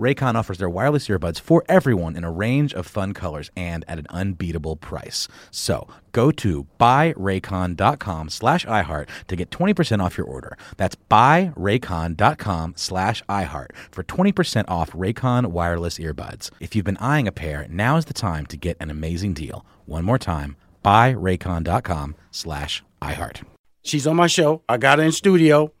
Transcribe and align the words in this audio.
Raycon 0.00 0.34
offers 0.34 0.56
their 0.56 0.70
wireless 0.70 1.08
earbuds 1.08 1.38
for 1.38 1.62
everyone 1.68 2.16
in 2.16 2.24
a 2.24 2.30
range 2.30 2.72
of 2.72 2.86
fun 2.86 3.12
colors 3.12 3.50
and 3.54 3.84
at 3.86 3.98
an 3.98 4.06
unbeatable 4.08 4.76
price. 4.76 5.28
So 5.50 5.86
go 6.12 6.30
to 6.32 6.66
buyraycon.com 6.80 8.30
slash 8.30 8.64
iHeart 8.64 9.08
to 9.28 9.36
get 9.36 9.50
20% 9.50 10.02
off 10.02 10.16
your 10.16 10.26
order. 10.26 10.56
That's 10.78 10.96
buyraycon.com 11.10 12.74
slash 12.76 13.22
iHeart 13.28 13.76
for 13.90 14.02
20% 14.02 14.64
off 14.68 14.92
Raycon 14.92 15.48
wireless 15.48 15.98
earbuds. 15.98 16.50
If 16.60 16.74
you've 16.74 16.86
been 16.86 16.96
eyeing 16.96 17.28
a 17.28 17.32
pair, 17.32 17.66
now 17.68 17.98
is 17.98 18.06
the 18.06 18.14
time 18.14 18.46
to 18.46 18.56
get 18.56 18.78
an 18.80 18.90
amazing 18.90 19.34
deal. 19.34 19.66
One 19.84 20.04
more 20.06 20.18
time, 20.18 20.56
buyraycon.com 20.82 22.14
slash 22.30 22.82
iHeart. 23.02 23.42
She's 23.82 24.06
on 24.06 24.16
my 24.16 24.28
show. 24.28 24.62
I 24.66 24.78
got 24.78 24.98
her 24.98 25.04
in 25.04 25.12
studio. 25.12 25.72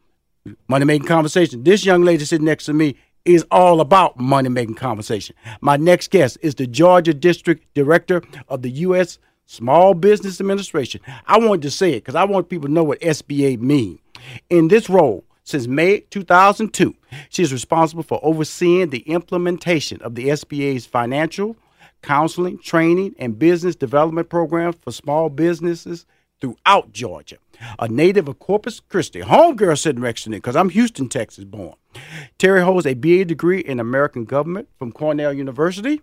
Money 0.68 0.84
making 0.84 1.06
conversation. 1.06 1.64
This 1.64 1.84
young 1.84 2.02
lady 2.02 2.24
sitting 2.24 2.46
next 2.46 2.64
to 2.64 2.72
me 2.72 2.96
is 3.24 3.44
all 3.50 3.80
about 3.80 4.18
money 4.18 4.48
making 4.48 4.74
conversation. 4.74 5.36
My 5.60 5.76
next 5.76 6.10
guest 6.10 6.38
is 6.42 6.54
the 6.54 6.66
Georgia 6.66 7.14
District 7.14 7.62
Director 7.74 8.22
of 8.48 8.62
the 8.62 8.70
U.S. 8.70 9.18
Small 9.46 9.94
Business 9.94 10.40
Administration. 10.40 11.00
I 11.26 11.38
wanted 11.38 11.62
to 11.62 11.70
say 11.70 11.92
it 11.92 12.00
because 12.00 12.14
I 12.14 12.24
want 12.24 12.48
people 12.48 12.68
to 12.68 12.72
know 12.72 12.84
what 12.84 13.00
SBA 13.00 13.60
means. 13.60 13.98
In 14.48 14.68
this 14.68 14.88
role, 14.88 15.24
since 15.44 15.66
May 15.66 16.00
2002, 16.00 16.94
she 17.30 17.42
is 17.42 17.52
responsible 17.52 18.02
for 18.02 18.20
overseeing 18.22 18.90
the 18.90 19.00
implementation 19.00 20.00
of 20.02 20.14
the 20.14 20.28
SBA's 20.28 20.86
financial, 20.86 21.56
counseling, 22.02 22.58
training, 22.58 23.14
and 23.18 23.38
business 23.38 23.74
development 23.74 24.28
programs 24.28 24.76
for 24.76 24.92
small 24.92 25.28
businesses 25.28 26.06
throughout 26.40 26.92
Georgia. 26.92 27.36
A 27.78 27.88
native 27.88 28.28
of 28.28 28.38
Corpus 28.38 28.80
Christi, 28.80 29.20
homegirl 29.20 29.78
sitting 29.78 30.02
next 30.02 30.24
to 30.24 30.30
me 30.30 30.38
because 30.38 30.56
I'm 30.56 30.70
Houston, 30.70 31.08
Texas 31.08 31.44
born. 31.44 31.74
Terri 32.38 32.62
holds 32.62 32.86
a 32.86 32.94
BA 32.94 33.24
degree 33.26 33.60
in 33.60 33.78
American 33.80 34.24
government 34.24 34.68
from 34.78 34.92
Cornell 34.92 35.32
University 35.32 36.00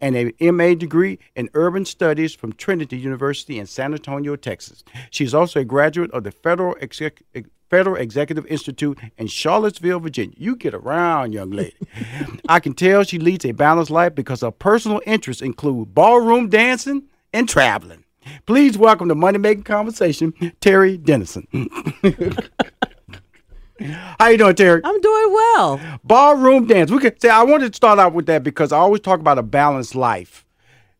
and 0.00 0.16
a 0.16 0.50
MA 0.50 0.74
degree 0.74 1.18
in 1.34 1.48
urban 1.54 1.84
studies 1.84 2.34
from 2.34 2.52
Trinity 2.52 2.98
University 2.98 3.58
in 3.58 3.66
San 3.66 3.94
Antonio, 3.94 4.36
Texas. 4.36 4.84
She 5.10 5.24
is 5.24 5.34
also 5.34 5.60
a 5.60 5.64
graduate 5.64 6.10
of 6.12 6.24
the 6.24 6.30
Federal 6.30 6.76
Exec- 6.80 7.22
Federal 7.70 7.96
Executive 7.96 8.46
Institute 8.46 8.98
in 9.18 9.26
Charlottesville, 9.26 10.00
Virginia. 10.00 10.34
You 10.38 10.56
get 10.56 10.74
around, 10.74 11.32
young 11.32 11.50
lady. 11.50 11.76
I 12.48 12.60
can 12.60 12.72
tell 12.74 13.04
she 13.04 13.18
leads 13.18 13.44
a 13.44 13.52
balanced 13.52 13.90
life 13.90 14.14
because 14.14 14.40
her 14.40 14.50
personal 14.50 15.00
interests 15.06 15.42
include 15.42 15.94
ballroom 15.94 16.48
dancing 16.48 17.04
and 17.32 17.48
traveling. 17.48 18.04
Please 18.46 18.78
welcome 18.78 19.08
to 19.08 19.14
Money 19.14 19.38
Making 19.38 19.64
Conversation, 19.64 20.32
Terri 20.60 21.02
Denison. 21.02 21.46
How 24.18 24.28
you 24.28 24.38
doing, 24.38 24.54
Terri? 24.54 24.80
I'm 24.82 25.00
doing 25.00 25.32
well. 25.32 25.80
Ballroom 26.02 26.66
dance. 26.66 26.90
We 26.90 26.98
could 26.98 27.20
say 27.20 27.28
I 27.28 27.42
wanted 27.44 27.72
to 27.72 27.76
start 27.76 27.98
out 27.98 28.12
with 28.12 28.26
that 28.26 28.42
because 28.42 28.72
I 28.72 28.78
always 28.78 29.00
talk 29.00 29.20
about 29.20 29.38
a 29.38 29.42
balanced 29.42 29.94
life. 29.94 30.44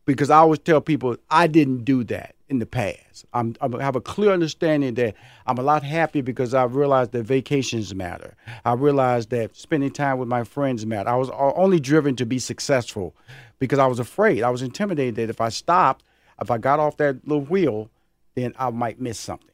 Because 0.05 0.29
I 0.29 0.37
always 0.37 0.59
tell 0.59 0.81
people 0.81 1.17
I 1.29 1.47
didn't 1.47 1.83
do 1.85 2.03
that 2.05 2.35
in 2.47 2.59
the 2.59 2.65
past. 2.65 3.25
I'm, 3.33 3.55
I 3.61 3.83
have 3.83 3.95
a 3.95 4.01
clear 4.01 4.31
understanding 4.31 4.95
that 4.95 5.13
I'm 5.45 5.57
a 5.57 5.61
lot 5.61 5.83
happier 5.83 6.23
because 6.23 6.53
I 6.53 6.63
realized 6.63 7.11
that 7.11 7.23
vacations 7.23 7.93
matter. 7.93 8.35
I 8.65 8.73
realized 8.73 9.29
that 9.29 9.55
spending 9.55 9.91
time 9.91 10.17
with 10.17 10.27
my 10.27 10.43
friends 10.43 10.85
matter. 10.85 11.09
I 11.09 11.15
was 11.15 11.29
only 11.29 11.79
driven 11.79 12.15
to 12.15 12.25
be 12.25 12.39
successful 12.39 13.15
because 13.59 13.77
I 13.77 13.85
was 13.85 13.99
afraid. 13.99 14.41
I 14.41 14.49
was 14.49 14.63
intimidated 14.63 15.15
that 15.15 15.29
if 15.29 15.41
I 15.41 15.49
stopped, 15.49 16.03
if 16.41 16.51
I 16.51 16.57
got 16.57 16.79
off 16.79 16.97
that 16.97 17.27
little 17.27 17.45
wheel, 17.45 17.89
then 18.35 18.53
I 18.57 18.69
might 18.69 18.99
miss 18.99 19.19
something. 19.19 19.47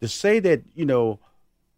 To 0.00 0.08
say 0.08 0.40
that, 0.40 0.62
you 0.74 0.84
know, 0.84 1.18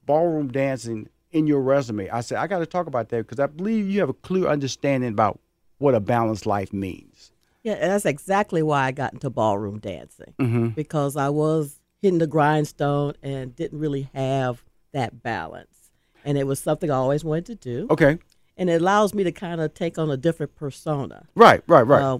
ballroom 0.06 0.48
dancing 0.48 1.08
in 1.30 1.46
your 1.46 1.60
resume, 1.60 2.08
I 2.08 2.20
said, 2.20 2.38
I 2.38 2.46
got 2.46 2.58
to 2.58 2.66
talk 2.66 2.86
about 2.86 3.10
that 3.10 3.26
because 3.26 3.38
I 3.38 3.46
believe 3.46 3.88
you 3.88 4.00
have 4.00 4.08
a 4.08 4.14
clear 4.14 4.48
understanding 4.48 5.10
about 5.10 5.40
what 5.78 5.94
a 5.94 6.00
balanced 6.00 6.46
life 6.46 6.72
means. 6.72 7.32
Yeah, 7.62 7.74
and 7.74 7.90
that's 7.90 8.06
exactly 8.06 8.62
why 8.62 8.86
I 8.86 8.92
got 8.92 9.12
into 9.12 9.30
ballroom 9.30 9.78
dancing 9.78 10.34
mm-hmm. 10.38 10.68
because 10.68 11.16
I 11.16 11.28
was 11.28 11.80
hitting 12.00 12.18
the 12.18 12.26
grindstone 12.26 13.14
and 13.22 13.54
didn't 13.54 13.78
really 13.78 14.08
have 14.14 14.62
that 14.92 15.22
balance. 15.22 15.90
And 16.24 16.38
it 16.38 16.46
was 16.46 16.60
something 16.60 16.90
I 16.90 16.94
always 16.94 17.24
wanted 17.24 17.46
to 17.46 17.54
do. 17.56 17.86
Okay. 17.90 18.18
And 18.56 18.70
it 18.70 18.80
allows 18.80 19.14
me 19.14 19.24
to 19.24 19.32
kind 19.32 19.60
of 19.60 19.74
take 19.74 19.98
on 19.98 20.10
a 20.10 20.16
different 20.16 20.56
persona. 20.56 21.26
Right, 21.34 21.62
right, 21.66 21.82
right. 21.82 22.02
Uh, 22.02 22.18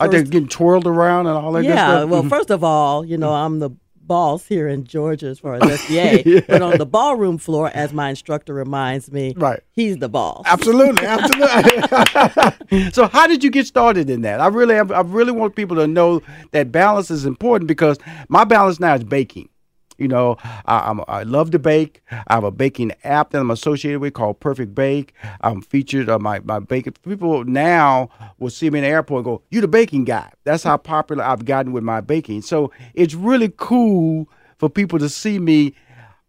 are 0.00 0.08
they 0.08 0.22
getting 0.22 0.48
twirled 0.48 0.86
around 0.86 1.26
and 1.26 1.36
all 1.36 1.52
that? 1.52 1.64
Stuff. 1.64 1.74
Yeah. 1.74 2.04
Well, 2.04 2.20
mm-hmm. 2.20 2.28
first 2.28 2.50
of 2.50 2.62
all, 2.62 3.04
you 3.04 3.16
know, 3.16 3.32
I'm 3.32 3.58
the 3.58 3.70
boss 4.06 4.46
here 4.46 4.68
in 4.68 4.84
Georgia 4.84 5.26
as 5.26 5.40
far 5.40 5.54
as 5.56 5.62
SBA, 5.62 6.22
yeah. 6.26 6.40
but 6.46 6.62
on 6.62 6.78
the 6.78 6.86
ballroom 6.86 7.38
floor, 7.38 7.70
as 7.74 7.92
my 7.92 8.10
instructor 8.10 8.54
reminds 8.54 9.10
me, 9.10 9.34
right, 9.36 9.60
he's 9.72 9.96
the 9.98 10.08
boss. 10.08 10.42
Absolutely, 10.46 11.06
absolutely. 11.06 12.90
so, 12.92 13.08
how 13.08 13.26
did 13.26 13.42
you 13.42 13.50
get 13.50 13.66
started 13.66 14.08
in 14.08 14.22
that? 14.22 14.40
I 14.40 14.46
really, 14.48 14.76
I 14.76 15.00
really 15.00 15.32
want 15.32 15.56
people 15.56 15.76
to 15.76 15.86
know 15.86 16.22
that 16.52 16.70
balance 16.70 17.10
is 17.10 17.26
important 17.26 17.68
because 17.68 17.98
my 18.28 18.44
balance 18.44 18.78
now 18.78 18.94
is 18.94 19.04
baking. 19.04 19.48
You 19.98 20.08
know, 20.08 20.36
I, 20.66 20.90
I'm, 20.90 21.00
I 21.08 21.22
love 21.22 21.50
to 21.52 21.58
bake. 21.58 22.02
I 22.10 22.34
have 22.34 22.44
a 22.44 22.50
baking 22.50 22.92
app 23.04 23.30
that 23.30 23.40
I'm 23.40 23.50
associated 23.50 24.00
with 24.00 24.14
called 24.14 24.40
Perfect 24.40 24.74
Bake. 24.74 25.14
I'm 25.40 25.62
featured 25.62 26.08
on 26.08 26.22
my, 26.22 26.40
my 26.40 26.58
baking. 26.58 26.94
People 27.04 27.44
now 27.44 28.10
will 28.38 28.50
see 28.50 28.70
me 28.70 28.80
in 28.80 28.84
the 28.84 28.90
airport 28.90 29.20
and 29.20 29.24
go, 29.24 29.42
You 29.50 29.60
the 29.60 29.68
baking 29.68 30.04
guy. 30.04 30.30
That's 30.44 30.62
how 30.62 30.76
popular 30.76 31.24
I've 31.24 31.44
gotten 31.44 31.72
with 31.72 31.84
my 31.84 32.00
baking. 32.00 32.42
So 32.42 32.72
it's 32.94 33.14
really 33.14 33.52
cool 33.56 34.28
for 34.58 34.68
people 34.68 34.98
to 34.98 35.08
see 35.08 35.38
me 35.38 35.74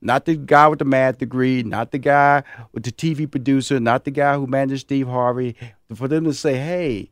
not 0.02 0.26
the 0.26 0.36
guy 0.36 0.68
with 0.68 0.80
the 0.80 0.86
math 0.86 1.18
degree, 1.18 1.64
not 1.64 1.92
the 1.92 1.98
guy 1.98 2.44
with 2.72 2.84
the 2.84 2.92
TV 2.92 3.30
producer, 3.30 3.80
not 3.80 4.06
the 4.06 4.12
guy 4.12 4.36
who 4.36 4.48
managed 4.48 4.82
Steve 4.82 5.08
Harvey, 5.08 5.56
for 5.94 6.08
them 6.08 6.24
to 6.26 6.34
say, 6.34 6.56
hey, 6.56 7.10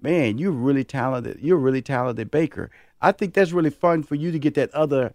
man, 0.00 0.38
you're 0.38 0.50
really 0.52 0.84
talented. 0.84 1.38
You're 1.40 1.58
a 1.58 1.60
really 1.60 1.82
talented 1.82 2.30
baker. 2.30 2.70
I 3.00 3.12
think 3.12 3.34
that's 3.34 3.52
really 3.52 3.70
fun 3.70 4.02
for 4.02 4.16
you 4.16 4.32
to 4.32 4.38
get 4.38 4.54
that 4.54 4.74
other 4.74 5.14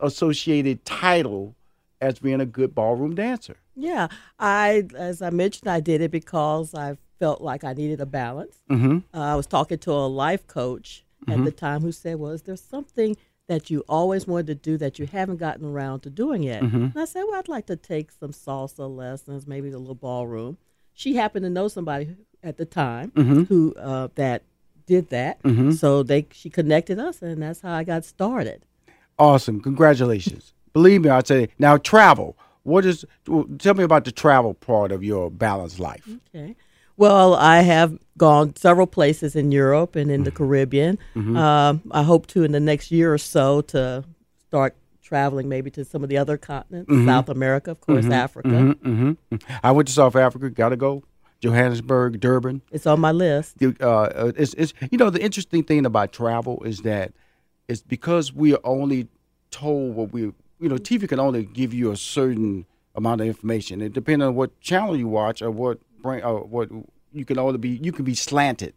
associated 0.00 0.84
title 0.84 1.54
as 2.00 2.18
being 2.18 2.40
a 2.40 2.46
good 2.46 2.74
ballroom 2.74 3.14
dancer. 3.14 3.56
Yeah, 3.74 4.08
I, 4.38 4.86
as 4.96 5.22
I 5.22 5.30
mentioned, 5.30 5.68
I 5.68 5.80
did 5.80 6.00
it 6.00 6.10
because 6.10 6.74
I 6.74 6.96
felt 7.18 7.40
like 7.40 7.64
I 7.64 7.72
needed 7.72 8.00
a 8.00 8.06
balance. 8.06 8.60
Mm-hmm. 8.70 8.98
Uh, 9.12 9.20
I 9.20 9.34
was 9.34 9.46
talking 9.46 9.78
to 9.78 9.90
a 9.92 10.06
life 10.06 10.46
coach 10.46 11.04
at 11.26 11.34
mm-hmm. 11.34 11.44
the 11.44 11.50
time 11.50 11.80
who 11.80 11.92
said, 11.92 12.16
"Well, 12.16 12.32
is 12.32 12.42
there 12.42 12.56
something 12.56 13.16
that 13.46 13.70
you 13.70 13.84
always 13.88 14.26
wanted 14.26 14.46
to 14.46 14.54
do 14.54 14.76
that 14.78 14.98
you 14.98 15.06
haven't 15.06 15.36
gotten 15.36 15.66
around 15.66 16.00
to 16.00 16.10
doing 16.10 16.42
yet?" 16.42 16.62
Mm-hmm. 16.62 16.84
And 16.84 16.96
I 16.96 17.04
said, 17.04 17.24
"Well, 17.24 17.38
I'd 17.38 17.48
like 17.48 17.66
to 17.66 17.76
take 17.76 18.12
some 18.12 18.32
salsa 18.32 18.94
lessons, 18.94 19.46
maybe 19.46 19.70
a 19.70 19.78
little 19.78 19.94
ballroom." 19.94 20.58
She 20.92 21.16
happened 21.16 21.44
to 21.44 21.50
know 21.50 21.66
somebody 21.66 22.16
at 22.42 22.56
the 22.56 22.64
time 22.64 23.10
mm-hmm. 23.10 23.44
who 23.44 23.74
uh, 23.74 24.08
that 24.14 24.42
did 24.86 25.08
that, 25.08 25.42
mm-hmm. 25.42 25.72
so 25.72 26.02
they 26.02 26.26
she 26.30 26.50
connected 26.50 26.98
us, 26.98 27.22
and 27.22 27.42
that's 27.42 27.60
how 27.60 27.72
I 27.72 27.84
got 27.84 28.04
started. 28.04 28.64
Awesome. 29.18 29.60
Congratulations. 29.60 30.52
Believe 30.72 31.02
me, 31.02 31.10
I'd 31.10 31.26
say 31.26 31.48
now 31.58 31.76
travel. 31.76 32.36
What 32.64 32.84
is 32.84 33.04
tell 33.58 33.74
me 33.74 33.84
about 33.84 34.04
the 34.04 34.12
travel 34.12 34.54
part 34.54 34.90
of 34.90 35.04
your 35.04 35.30
balanced 35.30 35.78
life? 35.78 36.08
Okay. 36.34 36.56
Well, 36.96 37.34
I 37.34 37.60
have 37.60 37.98
gone 38.16 38.54
several 38.56 38.86
places 38.86 39.34
in 39.34 39.50
Europe 39.52 39.96
and 39.96 40.10
in 40.10 40.22
the 40.22 40.30
mm-hmm. 40.30 40.36
Caribbean. 40.36 40.98
Mm-hmm. 41.14 41.36
Uh, 41.36 41.74
I 41.90 42.02
hope 42.02 42.26
to 42.28 42.44
in 42.44 42.52
the 42.52 42.60
next 42.60 42.90
year 42.90 43.12
or 43.12 43.18
so 43.18 43.62
to 43.62 44.04
start 44.48 44.76
traveling 45.02 45.48
maybe 45.48 45.70
to 45.72 45.84
some 45.84 46.02
of 46.02 46.08
the 46.08 46.16
other 46.16 46.38
continents, 46.38 46.90
mm-hmm. 46.90 47.06
South 47.06 47.28
America, 47.28 47.70
of 47.70 47.80
course, 47.80 48.04
mm-hmm. 48.04 48.12
Africa. 48.12 48.48
Mm-hmm. 48.48 49.10
Mm-hmm. 49.10 49.56
I 49.62 49.72
went 49.72 49.88
to 49.88 49.94
South 49.94 50.16
Africa. 50.16 50.50
Got 50.50 50.70
to 50.70 50.76
go. 50.76 51.02
Johannesburg, 51.40 52.20
Durban. 52.20 52.62
It's 52.72 52.86
on 52.86 53.00
my 53.00 53.12
list. 53.12 53.56
Uh, 53.62 53.84
uh, 53.84 54.32
it's, 54.34 54.54
it's, 54.54 54.72
you 54.90 54.96
know 54.96 55.10
the 55.10 55.22
interesting 55.22 55.62
thing 55.62 55.84
about 55.84 56.10
travel 56.10 56.62
is 56.64 56.80
that 56.80 57.12
it's 57.68 57.82
because 57.82 58.32
we 58.32 58.54
are 58.54 58.60
only 58.64 59.08
told 59.50 59.94
what 59.94 60.12
we 60.12 60.22
you 60.22 60.68
know 60.68 60.76
TV 60.76 61.08
can 61.08 61.20
only 61.20 61.44
give 61.44 61.72
you 61.74 61.90
a 61.90 61.96
certain 61.96 62.66
amount 62.94 63.20
of 63.20 63.26
information. 63.26 63.80
It 63.80 63.92
depends 63.92 64.24
on 64.24 64.34
what 64.34 64.60
channel 64.60 64.96
you 64.96 65.08
watch 65.08 65.42
or 65.42 65.50
what 65.50 65.78
brain 66.00 66.22
or 66.22 66.40
what 66.44 66.70
you 67.12 67.24
can 67.24 67.38
only 67.38 67.58
be 67.58 67.80
you 67.82 67.92
can 67.92 68.04
be 68.04 68.14
slanted. 68.14 68.74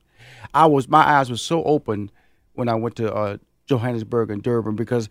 I 0.53 0.65
was 0.65 0.87
my 0.87 1.07
eyes 1.07 1.29
were 1.29 1.37
so 1.37 1.63
open 1.63 2.11
when 2.53 2.69
I 2.69 2.75
went 2.75 2.95
to 2.97 3.13
uh, 3.13 3.37
Johannesburg 3.67 4.31
and 4.31 4.41
Durban 4.41 4.75
because 4.75 5.09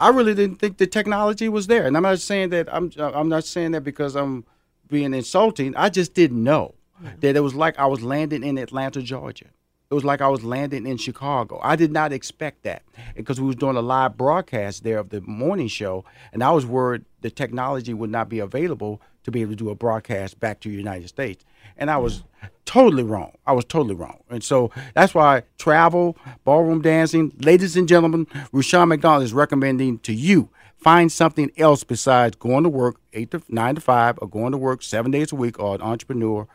I 0.00 0.10
really 0.10 0.34
didn't 0.34 0.56
think 0.56 0.78
the 0.78 0.86
technology 0.86 1.48
was 1.48 1.66
there. 1.66 1.84
And 1.84 1.96
I'm 1.96 2.02
not 2.02 2.20
saying 2.20 2.50
that 2.50 2.72
I'm 2.72 2.90
I'm 2.98 3.28
not 3.28 3.44
saying 3.44 3.72
that 3.72 3.82
because 3.82 4.16
I'm 4.16 4.44
being 4.88 5.14
insulting. 5.14 5.76
I 5.76 5.88
just 5.88 6.14
didn't 6.14 6.42
know 6.42 6.74
that 7.20 7.36
it 7.36 7.40
was 7.40 7.54
like 7.54 7.78
I 7.78 7.86
was 7.86 8.02
landing 8.02 8.42
in 8.42 8.58
Atlanta, 8.58 9.02
Georgia. 9.02 9.46
It 9.90 9.94
was 9.94 10.04
like 10.04 10.20
I 10.20 10.28
was 10.28 10.44
landing 10.44 10.86
in 10.86 10.98
Chicago. 10.98 11.58
I 11.62 11.74
did 11.74 11.90
not 11.90 12.12
expect 12.12 12.64
that 12.64 12.82
because 13.16 13.40
we 13.40 13.46
was 13.46 13.56
doing 13.56 13.74
a 13.74 13.80
live 13.80 14.18
broadcast 14.18 14.84
there 14.84 14.98
of 14.98 15.08
the 15.08 15.22
morning 15.22 15.68
show, 15.68 16.04
and 16.30 16.44
I 16.44 16.50
was 16.50 16.66
worried 16.66 17.06
the 17.22 17.30
technology 17.30 17.94
would 17.94 18.10
not 18.10 18.28
be 18.28 18.38
available 18.38 19.00
to 19.24 19.30
be 19.30 19.40
able 19.40 19.52
to 19.52 19.56
do 19.56 19.70
a 19.70 19.74
broadcast 19.74 20.38
back 20.40 20.60
to 20.60 20.68
the 20.68 20.76
United 20.76 21.08
States. 21.08 21.42
And 21.78 21.90
I 21.90 21.96
was 21.96 22.22
totally 22.66 23.02
wrong. 23.02 23.32
I 23.46 23.52
was 23.52 23.64
totally 23.64 23.94
wrong. 23.94 24.18
And 24.28 24.44
so 24.44 24.70
that's 24.92 25.14
why 25.14 25.44
travel, 25.56 26.18
ballroom 26.44 26.82
dancing, 26.82 27.32
ladies 27.38 27.74
and 27.74 27.88
gentlemen, 27.88 28.26
Rushion 28.52 28.90
McDonald 28.90 29.22
is 29.22 29.32
recommending 29.32 30.00
to 30.00 30.12
you 30.12 30.50
find 30.76 31.10
something 31.10 31.50
else 31.56 31.82
besides 31.82 32.36
going 32.36 32.62
to 32.62 32.68
work 32.68 33.00
eight 33.12 33.30
to 33.30 33.42
nine 33.48 33.74
to 33.74 33.80
five 33.80 34.18
or 34.20 34.28
going 34.28 34.52
to 34.52 34.58
work 34.58 34.82
seven 34.82 35.10
days 35.10 35.32
a 35.32 35.34
week 35.34 35.58
or 35.58 35.74
an 35.74 35.82
entrepreneur 35.82 36.46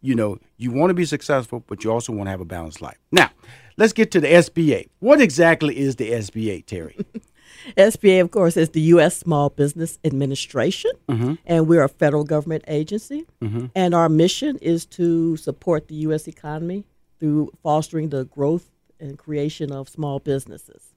you 0.00 0.14
know, 0.14 0.38
you 0.56 0.70
want 0.70 0.90
to 0.90 0.94
be 0.94 1.04
successful, 1.04 1.64
but 1.66 1.84
you 1.84 1.92
also 1.92 2.12
want 2.12 2.26
to 2.26 2.30
have 2.30 2.40
a 2.40 2.44
balanced 2.44 2.80
life. 2.80 2.98
Now, 3.12 3.30
let's 3.76 3.92
get 3.92 4.10
to 4.12 4.20
the 4.20 4.28
SBA. 4.28 4.88
What 5.00 5.20
exactly 5.20 5.76
is 5.76 5.96
the 5.96 6.10
SBA, 6.10 6.64
Terri? 6.64 7.04
SBA, 7.76 8.20
of 8.20 8.30
course, 8.30 8.56
is 8.56 8.70
the 8.70 8.80
U.S. 8.80 9.16
Small 9.16 9.50
Business 9.50 9.98
Administration, 10.04 10.92
mm-hmm. 11.08 11.34
and 11.46 11.66
we're 11.66 11.82
a 11.82 11.88
federal 11.88 12.24
government 12.24 12.64
agency. 12.68 13.26
Mm-hmm. 13.42 13.66
And 13.74 13.94
our 13.94 14.08
mission 14.08 14.58
is 14.58 14.86
to 14.86 15.36
support 15.36 15.88
the 15.88 15.94
U.S. 15.96 16.28
economy 16.28 16.84
through 17.18 17.50
fostering 17.62 18.10
the 18.10 18.24
growth 18.26 18.70
and 19.00 19.18
creation 19.18 19.72
of 19.72 19.88
small 19.88 20.18
businesses. 20.20 20.94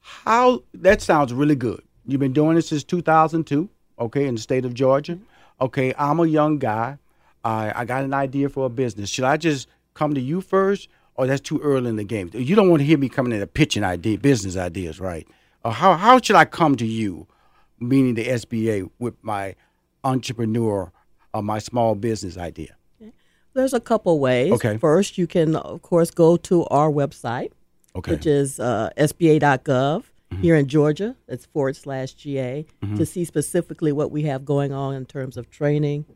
How 0.00 0.62
that 0.74 1.00
sounds 1.00 1.32
really 1.32 1.56
good. 1.56 1.82
You've 2.06 2.20
been 2.20 2.32
doing 2.32 2.56
this 2.56 2.68
since 2.68 2.84
2002, 2.84 3.68
okay, 3.98 4.26
in 4.26 4.34
the 4.34 4.40
state 4.40 4.64
of 4.64 4.74
Georgia. 4.74 5.14
Mm-hmm. 5.14 5.24
Okay, 5.60 5.94
I'm 5.96 6.18
a 6.18 6.26
young 6.26 6.58
guy. 6.58 6.98
I, 7.44 7.72
I 7.74 7.84
got 7.84 8.04
an 8.04 8.14
idea 8.14 8.48
for 8.48 8.66
a 8.66 8.70
business. 8.70 9.10
Should 9.10 9.24
I 9.24 9.36
just 9.36 9.68
come 9.92 10.14
to 10.14 10.20
you 10.20 10.40
first, 10.40 10.88
or 11.14 11.26
that's 11.26 11.40
too 11.40 11.60
early 11.60 11.90
in 11.90 11.96
the 11.96 12.04
game? 12.04 12.30
You 12.32 12.56
don't 12.56 12.70
want 12.70 12.80
to 12.80 12.86
hear 12.86 12.98
me 12.98 13.08
coming 13.08 13.32
in 13.32 13.40
and 13.40 13.54
pitching 13.54 13.84
idea, 13.84 14.18
business 14.18 14.56
ideas, 14.56 14.98
right? 14.98 15.28
Or 15.64 15.72
how 15.72 15.94
how 15.94 16.20
should 16.20 16.36
I 16.36 16.44
come 16.44 16.76
to 16.76 16.86
you, 16.86 17.26
meaning 17.78 18.14
the 18.14 18.24
SBA, 18.24 18.90
with 18.98 19.14
my 19.22 19.54
entrepreneur 20.02 20.92
or 21.32 21.42
my 21.42 21.58
small 21.58 21.94
business 21.94 22.36
idea? 22.36 22.76
There's 23.54 23.72
a 23.72 23.80
couple 23.80 24.18
ways. 24.18 24.52
Okay. 24.52 24.78
First, 24.78 25.16
you 25.16 25.26
can 25.26 25.56
of 25.56 25.80
course 25.82 26.10
go 26.10 26.36
to 26.38 26.66
our 26.66 26.90
website, 26.90 27.52
okay. 27.94 28.12
which 28.12 28.26
is 28.26 28.58
uh, 28.58 28.90
sba.gov. 28.96 30.04
Mm-hmm. 30.32 30.42
Here 30.42 30.56
in 30.56 30.66
Georgia, 30.66 31.14
it's 31.28 31.46
forward 31.46 31.76
slash 31.76 32.14
GA 32.14 32.66
mm-hmm. 32.82 32.96
to 32.96 33.06
see 33.06 33.24
specifically 33.24 33.92
what 33.92 34.10
we 34.10 34.22
have 34.22 34.44
going 34.44 34.72
on 34.72 34.94
in 34.94 35.06
terms 35.06 35.36
of 35.36 35.48
training, 35.50 36.06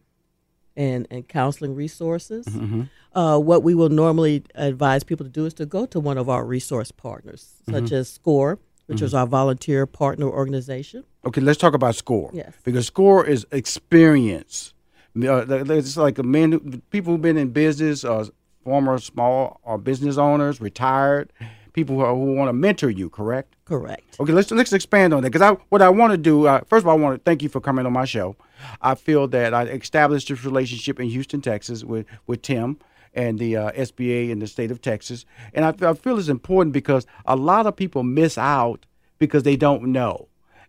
and, 0.79 1.09
and 1.11 1.29
counseling 1.29 1.75
resources. 1.75 2.47
Mm-hmm. 2.47 2.83
Uh, 3.13 3.39
what 3.39 3.63
we 3.63 3.75
will 3.75 3.89
normally 3.89 4.45
advise 4.55 5.03
people 5.03 5.27
to 5.27 5.31
do 5.31 5.45
is 5.45 5.53
to 5.55 5.67
go 5.67 5.85
to 5.87 6.01
one 6.01 6.17
of 6.17 6.29
our 6.29 6.45
resource 6.45 6.93
partners, 6.93 7.55
such 7.67 7.85
mm-hmm. 7.85 7.95
as 7.95 8.09
SCORE, 8.09 8.59
which 8.87 8.99
mm-hmm. 8.99 9.05
is 9.07 9.13
our 9.13 9.27
volunteer 9.27 9.87
partner 9.87 10.27
organization. 10.27 11.05
Okay, 11.27 11.41
let's 11.41 11.59
talk 11.59 11.75
about 11.75 11.97
SCORE. 11.97 12.31
Yes. 12.33 12.55
Because 12.63 12.87
SCORE 12.87 13.27
is 13.27 13.45
experience. 13.51 14.73
Uh, 15.21 15.45
it's 15.49 15.97
like 15.97 16.19
a 16.19 16.23
man, 16.23 16.53
who, 16.53 16.61
people 16.91 17.13
who've 17.13 17.23
been 17.23 17.37
in 17.37 17.49
business, 17.51 18.05
uh, 18.05 18.25
former 18.63 18.99
small 18.99 19.61
or 19.65 19.79
business 19.79 20.17
owners, 20.17 20.61
retired, 20.61 21.33
people 21.73 21.99
who, 21.99 22.07
who 22.07 22.35
want 22.35 22.49
to 22.49 22.53
mentor 22.53 22.89
you, 22.89 23.11
correct? 23.11 23.57
Correct. 23.65 24.17
Okay, 24.21 24.33
let's 24.33 24.51
let's 24.53 24.73
expand 24.73 25.13
on 25.13 25.23
that 25.23 25.33
because 25.33 25.43
I 25.43 25.53
what 25.71 25.83
I 25.83 25.89
want 25.89 26.13
to 26.13 26.19
do. 26.19 26.47
Uh, 26.47 26.61
first 26.69 26.85
of 26.85 26.89
all, 26.89 26.97
I 26.97 27.01
want 27.01 27.19
to 27.19 27.23
thank 27.25 27.43
you 27.43 27.49
for 27.49 27.61
coming 27.61 27.85
on 27.85 27.93
my 27.93 28.05
show. 28.05 28.37
I 28.81 28.95
feel 28.95 29.29
that 29.29 29.55
I 29.55 29.65
established 29.65 30.29
this 30.29 30.45
relationship 30.45 31.01
in 31.01 31.09
Houston, 31.09 31.41
Texas, 31.41 31.85
with 31.85 32.07
with 32.27 32.43
Tim 32.43 32.79
and 33.15 33.39
the 33.39 33.57
uh, 33.57 33.73
SBA 33.73 34.31
in 34.31 34.39
the 34.39 34.47
state 34.47 34.71
of 34.71 34.81
Texas, 34.83 35.25
and 35.55 35.65
I, 35.65 35.75
I 35.89 35.95
feel 35.95 36.19
it's 36.19 36.29
important 36.29 36.73
because 36.73 37.07
a 37.27 37.37
lot 37.37 37.67
of 37.67 37.75
people 37.75 38.03
miss 38.03 38.37
out 38.37 38.87
because 39.19 39.43
they 39.43 39.57
don't 39.57 39.85
know, 39.93 40.29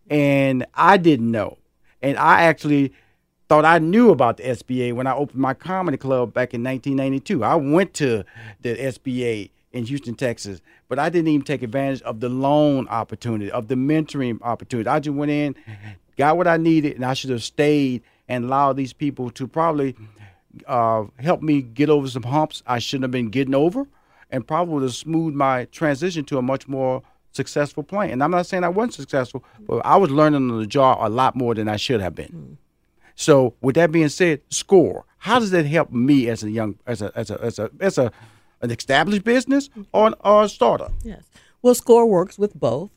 and 0.10 0.66
I 0.74 0.98
didn't 0.98 1.32
know, 1.32 1.58
and 2.02 2.18
I 2.18 2.44
actually 2.44 2.94
thought 3.50 3.66
I 3.66 3.80
knew 3.80 4.12
about 4.12 4.38
the 4.38 4.44
SBA 4.44 4.94
when 4.94 5.08
I 5.08 5.14
opened 5.14 5.42
my 5.42 5.56
comedy 5.56 5.98
club 5.98 6.34
back 6.34 6.54
in 6.54 6.64
1992. 6.64 7.44
I 7.44 7.56
went 7.56 7.96
to 7.96 8.24
the 8.62 8.76
SBA 8.76 9.50
in 9.72 9.86
Houston, 9.86 10.16
Texas, 10.16 10.62
but 10.88 11.00
I 11.00 11.10
didn't 11.10 11.30
even 11.30 11.44
take 11.44 11.64
advantage 11.64 12.02
of 12.04 12.20
the 12.20 12.30
loan 12.30 12.88
opportunity, 12.88 13.52
of 13.52 13.68
the 13.68 13.76
mentoring 13.76 14.40
opportunity. 14.42 14.88
I 14.88 15.00
just 15.00 15.16
went 15.16 15.32
in, 15.32 15.56
got 16.20 16.36
what 16.36 16.48
I 16.48 16.58
needed, 16.58 16.96
and 16.96 17.06
I 17.06 17.14
should 17.14 17.30
have 17.30 17.42
stayed 17.42 18.04
and 18.28 18.44
allowed 18.44 18.74
these 18.74 18.92
people 18.92 19.32
to 19.32 19.48
probably 19.48 19.96
uh, 20.68 21.06
help 21.18 21.42
me 21.42 21.62
get 21.62 21.90
over 21.90 22.10
some 22.10 22.24
humps 22.24 22.62
I 22.68 22.80
shouldn't 22.80 23.06
have 23.06 23.12
been 23.12 23.30
getting 23.30 23.56
over, 23.56 23.88
and 24.30 24.46
probably 24.46 24.74
would 24.74 24.84
have 24.84 24.94
smoothed 24.94 25.36
my 25.36 25.66
transition 25.66 26.26
to 26.26 26.38
a 26.38 26.42
much 26.42 26.68
more 26.68 27.02
successful 27.32 27.84
plan. 27.84 28.12
And 28.12 28.22
I'm 28.22 28.32
not 28.32 28.48
saying 28.48 28.66
I 28.66 28.70
wasn't 28.70 28.96
successful, 28.96 29.46
but 29.62 29.78
I 29.86 29.96
was 29.96 30.12
learning 30.12 30.52
on 30.52 30.60
the 30.60 30.68
job 30.68 30.98
a 31.00 31.10
lot 31.10 31.38
more 31.38 31.56
than 31.56 31.70
I 31.70 31.78
should 31.78 32.02
have 32.02 32.16
been. 32.16 32.28
Mm. 32.28 32.58
So, 33.16 33.54
with 33.62 33.76
that 33.76 33.92
being 33.92 34.10
said, 34.10 34.42
score. 34.50 35.06
How 35.20 35.40
does 35.40 35.52
that 35.52 35.66
help 35.66 35.92
me 35.92 36.30
as 36.30 36.44
a 36.44 36.50
young, 36.50 36.80
as 36.86 37.02
a, 37.02 37.12
as 37.16 37.30
a, 37.30 37.42
as 37.42 37.60
a, 37.60 37.70
as 37.80 37.98
a 37.98 38.12
an 38.62 38.72
established 38.72 39.24
business 39.24 39.70
or, 39.94 40.14
or 40.20 40.44
a 40.44 40.50
startup? 40.50 40.92
Yes. 41.04 41.24
Well, 41.62 41.76
SCORE 41.76 42.06
works 42.06 42.38
with 42.38 42.54
both 42.54 42.92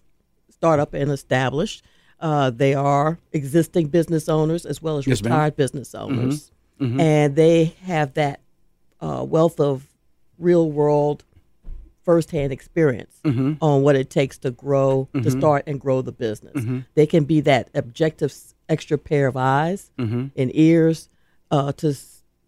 startup 0.51 0.93
and 0.95 1.11
established. 1.11 1.85
Uh, 2.23 2.51
they 2.51 2.73
are 2.73 3.19
existing 3.33 3.89
business 3.89 4.29
owners 4.29 4.65
as 4.65 4.81
well 4.81 4.97
as 4.97 5.07
yes, 5.07 5.21
retired 5.21 5.39
ma'am. 5.39 5.55
business 5.57 5.91
mm-hmm. 5.91 6.19
owners. 6.19 6.51
Mm-hmm. 6.81 6.85
Mm-hmm. 6.85 7.01
And 7.01 7.37
they 7.37 7.65
have 7.85 8.15
that 8.15 8.41
uh, 9.01 9.25
wealth 9.29 9.61
of 9.61 9.87
real 10.39 10.71
world 10.71 11.25
firsthand 12.05 12.53
experience 12.53 13.21
mm-hmm. 13.25 13.53
on 13.61 13.83
what 13.83 13.97
it 13.97 14.09
takes 14.09 14.39
to 14.39 14.51
grow, 14.51 15.09
to 15.13 15.21
mm-hmm. 15.21 15.39
start 15.39 15.65
and 15.67 15.81
grow 15.81 16.01
the 16.01 16.13
business. 16.13 16.55
Mm-hmm. 16.55 16.81
They 16.95 17.07
can 17.07 17.25
be 17.25 17.41
that 17.43 17.69
objective 17.75 18.35
extra 18.69 18.99
pair 18.99 19.27
of 19.27 19.37
eyes 19.37 19.91
and 19.99 20.51
ears 20.55 21.09
uh, 21.51 21.73
to 21.73 21.95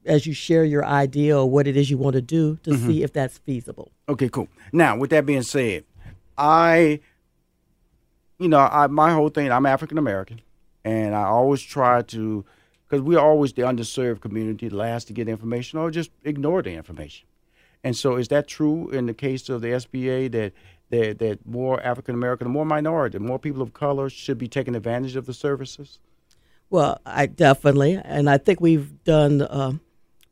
as 0.06 0.26
you 0.26 0.35
share 0.35 0.65
your 0.65 0.85
idea 0.85 1.38
or 1.38 1.49
what 1.49 1.67
it 1.67 1.76
is 1.76 1.91
you 1.91 1.99
want 1.99 2.15
to 2.15 2.23
do 2.23 2.56
to 2.62 2.71
mm-hmm. 2.71 2.87
see 2.87 3.03
if 3.03 3.12
that's 3.12 3.38
feasible. 3.38 3.91
Okay, 4.09 4.28
cool. 4.28 4.49
Now, 4.73 4.97
with 4.97 5.11
that 5.11 5.26
being 5.26 5.43
said, 5.43 5.85
I, 6.37 7.00
you 8.38 8.49
know, 8.49 8.59
I, 8.59 8.87
my 8.87 9.12
whole 9.12 9.29
thing, 9.29 9.50
I'm 9.50 9.67
African 9.67 9.99
American, 9.99 10.41
and 10.85 11.14
I 11.14 11.25
always 11.25 11.62
try 11.62 12.03
to, 12.03 12.45
because 12.87 13.03
we're 13.03 13.19
always 13.19 13.53
the 13.53 13.62
underserved 13.62 14.21
community, 14.21 14.69
the 14.69 14.76
last 14.76 15.07
to 15.09 15.12
get 15.12 15.29
information 15.29 15.79
or 15.79 15.91
just 15.91 16.11
ignore 16.25 16.62
the 16.62 16.73
information. 16.73 17.26
And 17.83 17.97
so, 17.97 18.17
is 18.17 18.29
that 18.29 18.49
true 18.49 18.88
in 18.91 19.07
the 19.07 19.14
case 19.14 19.49
of 19.49 19.61
the 19.61 19.69
SBA 19.69 20.33
that 20.33 20.53
that, 20.91 21.19
that 21.19 21.47
more 21.47 21.83
African 21.83 22.14
American, 22.14 22.49
more 22.50 22.64
minority, 22.64 23.19
more 23.19 23.38
people 23.38 23.62
of 23.62 23.73
color 23.73 24.09
should 24.09 24.38
be 24.38 24.49
taking 24.49 24.75
advantage 24.75 25.17
of 25.17 25.26
the 25.26 25.35
services? 25.35 25.99
Well, 26.71 27.00
I 27.05 27.26
definitely, 27.26 28.00
and 28.03 28.29
I 28.29 28.38
think 28.38 28.61
we've 28.61 29.03
done. 29.05 29.43
Uh, 29.43 29.75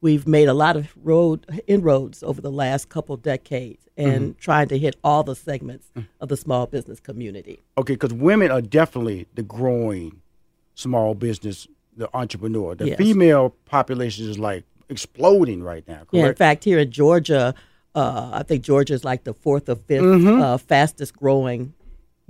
we've 0.03 0.27
made 0.27 0.49
a 0.49 0.53
lot 0.53 0.77
of 0.77 0.93
road 1.03 1.47
inroads 1.67 2.23
over 2.23 2.43
the 2.43 2.51
last 2.51 2.91
couple 2.91 3.17
decades 3.17 3.89
and 3.97 4.33
mm-hmm. 4.33 4.39
trying 4.39 4.69
to 4.69 4.77
hit 4.77 4.97
all 5.03 5.23
the 5.23 5.35
segments 5.35 5.91
of 6.21 6.29
the 6.29 6.37
small 6.37 6.67
business 6.67 7.01
community. 7.01 7.63
Okay, 7.79 7.95
because 7.95 8.13
women 8.13 8.51
are 8.51 8.61
definitely 8.61 9.27
the 9.35 9.43
growing 9.43 10.21
small 10.75 11.15
business, 11.15 11.67
the 11.97 12.11
entrepreneur. 12.15 12.75
The 12.75 12.89
yes. 12.89 12.99
female 12.99 13.55
population 13.65 14.29
is 14.29 14.39
like 14.39 14.65
exploding 14.89 15.63
right 15.63 15.87
now. 15.87 15.99
Correct? 15.99 16.15
Yeah, 16.15 16.27
in 16.27 16.35
fact, 16.35 16.65
here 16.65 16.79
in 16.79 16.91
Georgia, 16.91 17.55
uh, 17.95 18.31
I 18.33 18.43
think 18.43 18.65
Georgia 18.65 18.95
is 18.95 19.05
like 19.05 19.25
the 19.25 19.35
fourth 19.35 19.69
or 19.69 19.77
5th 19.77 20.01
mm-hmm. 20.01 20.43
uh, 20.43 20.59
fastest 20.59 21.17
growing 21.17 21.75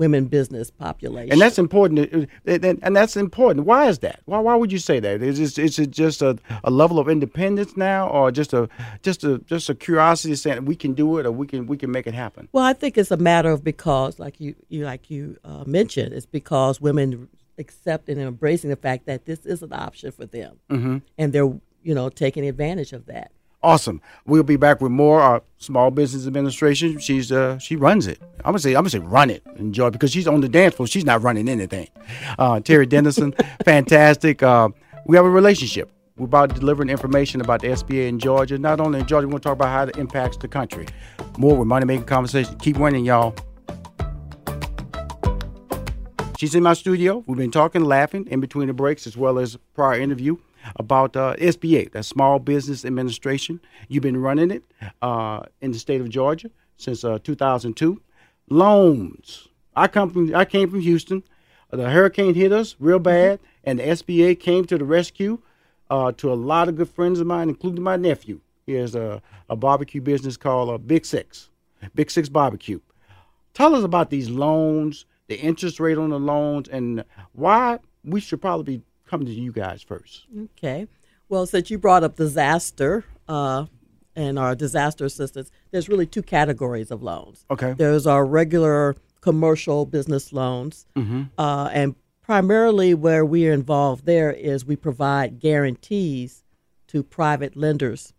women 0.03 0.25
business 0.25 0.69
population. 0.69 1.31
And 1.31 1.41
that's 1.41 1.61
important. 1.61 2.29
And 2.45 2.97
that's 2.97 3.17
important. 3.17 3.67
Why 3.67 3.87
is 3.87 4.01
that? 4.01 4.19
Why, 4.25 4.41
why 4.41 4.57
would 4.57 4.73
you 4.73 4.81
say 4.81 4.99
that? 4.99 5.23
Is 5.23 5.39
it, 5.39 5.61
is 5.61 5.79
it 5.79 5.93
just 5.93 6.23
a, 6.23 6.37
a 6.65 6.73
level 6.73 6.99
of 6.99 7.09
independence 7.09 7.77
now, 7.77 8.09
or 8.09 8.33
just 8.33 8.53
a 8.53 8.69
just 9.03 9.23
a 9.23 9.39
just 9.47 9.71
a 9.71 9.77
curiosity 9.77 10.35
saying 10.35 10.65
we 10.65 10.75
can 10.75 10.93
do 10.93 11.19
it 11.19 11.27
or 11.27 11.31
we 11.31 11.47
can 11.47 11.69
we 11.69 11.77
can 11.77 11.93
make 11.93 12.09
it 12.09 12.15
happen? 12.15 12.49
Well, 12.51 12.65
I 12.65 12.73
think 12.73 12.99
it's 12.99 13.13
a 13.13 13.17
matter 13.17 13.51
of 13.51 13.63
because, 13.63 14.19
like 14.19 14.41
you, 14.41 14.57
you 14.69 14.85
like 14.85 15.09
you 15.09 15.37
uh, 15.45 15.63
mentioned, 15.67 16.13
it's 16.13 16.27
because 16.27 16.81
women 16.81 17.29
accepting 17.59 18.19
and 18.19 18.27
embracing 18.27 18.71
the 18.71 18.77
fact 18.77 19.07
that 19.07 19.25
this 19.25 19.47
is 19.47 19.63
an 19.63 19.73
option 19.73 20.11
for 20.11 20.27
them, 20.27 20.59
mm-hmm. 20.69 20.99
and 21.17 21.33
they're 21.33 21.53
you 21.85 21.95
know 21.95 22.09
taking 22.09 22.45
advantage 22.49 22.93
of 22.93 23.07
that. 23.07 23.31
Awesome. 23.63 24.01
We'll 24.27 24.43
be 24.43 24.57
back 24.57 24.81
with 24.81 24.91
more 24.91 25.23
uh, 25.23 25.41
small 25.59 25.91
business 25.93 26.27
administration. 26.27 26.99
She's 26.99 27.31
uh, 27.31 27.59
she 27.59 27.77
runs 27.77 28.07
it. 28.09 28.21
I'm 28.39 28.47
gonna 28.47 28.59
say 28.59 28.71
I'm 28.71 28.83
gonna 28.83 28.91
say 28.91 28.99
run 28.99 29.31
it. 29.31 29.43
Enjoy 29.57 29.91
because 29.91 30.11
she's 30.11 30.27
on 30.27 30.41
the 30.41 30.49
dance 30.49 30.75
floor. 30.75 30.89
She's 30.89 31.05
not 31.05 31.23
running 31.23 31.49
anything. 31.49 31.89
Uh, 32.39 32.57
Terri 32.57 32.89
Denison, 32.89 33.35
fantastic. 33.65 34.43
Uh, 34.43 34.71
we 35.07 35.17
have 35.17 35.25
a 35.25 35.31
relationship. 35.31 35.91
We're 36.17 36.27
about 36.27 36.55
delivering 36.55 36.91
information 36.91 37.41
about 37.41 37.63
the 37.63 37.69
SBA 37.69 38.09
in 38.09 38.19
Georgia. 38.19 38.59
Not 38.59 38.81
only 38.81 39.01
in 39.01 39.07
Georgia, 39.07 39.27
we're 39.27 39.33
going 39.33 39.41
to 39.41 39.49
talk 39.49 39.55
about 39.55 39.69
how 39.69 39.85
it 39.85 39.97
impacts 39.97 40.37
the 40.37 40.47
country. 40.47 40.87
More 41.39 41.57
with 41.57 41.67
Money 41.67 41.87
Making 41.87 42.05
Conversation. 42.05 42.55
Keep 42.59 42.77
winning, 42.77 43.07
y'all. 43.07 43.35
She's 46.37 46.55
in 46.55 46.63
my 46.63 46.75
studio. 46.75 47.25
We've 47.27 47.39
been 47.39 47.51
talking, 47.51 47.83
laughing 47.83 48.27
in 48.27 48.41
between 48.41 48.67
the 48.67 48.75
breaks, 48.75 49.07
as 49.07 49.17
well 49.17 49.39
as 49.39 49.57
prior 49.75 49.99
interview 49.99 50.37
about 50.77 51.17
uh, 51.17 51.35
SBA, 51.37 51.93
that 51.93 52.05
Small 52.05 52.39
Business 52.39 52.85
Administration. 52.85 53.61
You've 53.89 54.03
been 54.03 54.21
running 54.21 54.51
it 54.51 54.63
uh, 55.01 55.43
in 55.61 55.73
the 55.73 55.79
state 55.79 56.01
of 56.01 56.09
Georgia 56.09 56.51
since 56.77 57.05
uh, 57.05 57.19
2002. 57.23 58.01
Loans. 58.49 59.49
I 59.75 59.89
come 59.89 60.11
from. 60.11 60.35
I 60.35 60.45
came 60.45 60.71
from 60.71 60.81
Houston. 60.81 61.23
The 61.71 61.89
hurricane 61.89 62.35
hit 62.35 62.53
us 62.53 62.77
real 62.79 62.99
bad, 62.99 63.41
and 63.65 63.79
the 63.79 63.85
SBA 63.85 64.39
came 64.41 64.67
to 64.67 64.77
the 64.77 64.85
rescue. 64.85 65.39
Uh, 65.91 66.11
to 66.11 66.33
a 66.33 66.35
lot 66.35 66.71
of 66.71 66.77
good 66.77 66.89
friends 66.89 67.21
of 67.21 67.27
mine, 67.27 67.51
including 67.51 67.83
my 67.83 67.97
nephew. 67.97 68.41
He 68.65 68.73
has 68.75 68.95
a, 68.95 69.21
a 69.51 69.57
barbecue 69.57 70.01
business 70.01 70.39
called 70.39 70.71
uh, 70.71 70.79
Big 70.79 71.05
Six, 71.05 71.51
Big 71.95 72.11
Six 72.11 72.31
Barbecue. 72.31 72.81
Tell 73.53 73.75
us 73.75 73.85
about 73.85 74.09
these 74.09 74.31
loans, 74.31 75.05
the 75.27 75.39
interest 75.39 75.81
rate 75.81 75.99
on 75.99 76.11
the 76.11 76.19
loans, 76.19 76.69
and 76.69 77.05
why 77.33 77.79
we 78.05 78.21
should 78.21 78.41
probably 78.41 78.79
be 78.79 78.85
coming 79.13 79.27
to 79.27 79.33
you 79.33 79.53
guys 79.53 79.83
first. 79.83 80.25
Okay. 80.57 80.89
Well, 81.29 81.45
since 81.45 81.71
you 81.71 81.77
brought 81.77 82.03
up 82.03 82.17
disaster 82.17 83.05
uh, 83.29 83.67
and 84.17 84.39
our 84.39 84.55
disaster 84.55 85.05
assistance, 85.05 85.51
there's 85.71 85.87
really 85.87 86.07
two 86.07 86.23
categories 86.23 86.91
of 86.91 87.03
loans. 87.03 87.45
Okay. 87.51 87.75
There's 87.75 88.07
our 88.07 88.25
regular 88.25 88.97
commercial 89.21 89.85
business 89.85 90.33
loans, 90.33 90.87
Mm-hmm. 90.97 91.25
uh, 91.39 91.69
and 91.75 91.95
primarily 92.23 92.95
where 92.95 93.25
we 93.27 93.47
are 93.49 93.53
involved 93.53 94.07
there 94.07 94.33
is 94.33 94.65
we 94.65 94.77
provide 94.77 95.41
guarantees 95.41 96.43
to 96.87 97.03
private 97.03 97.55
lenders 97.55 98.15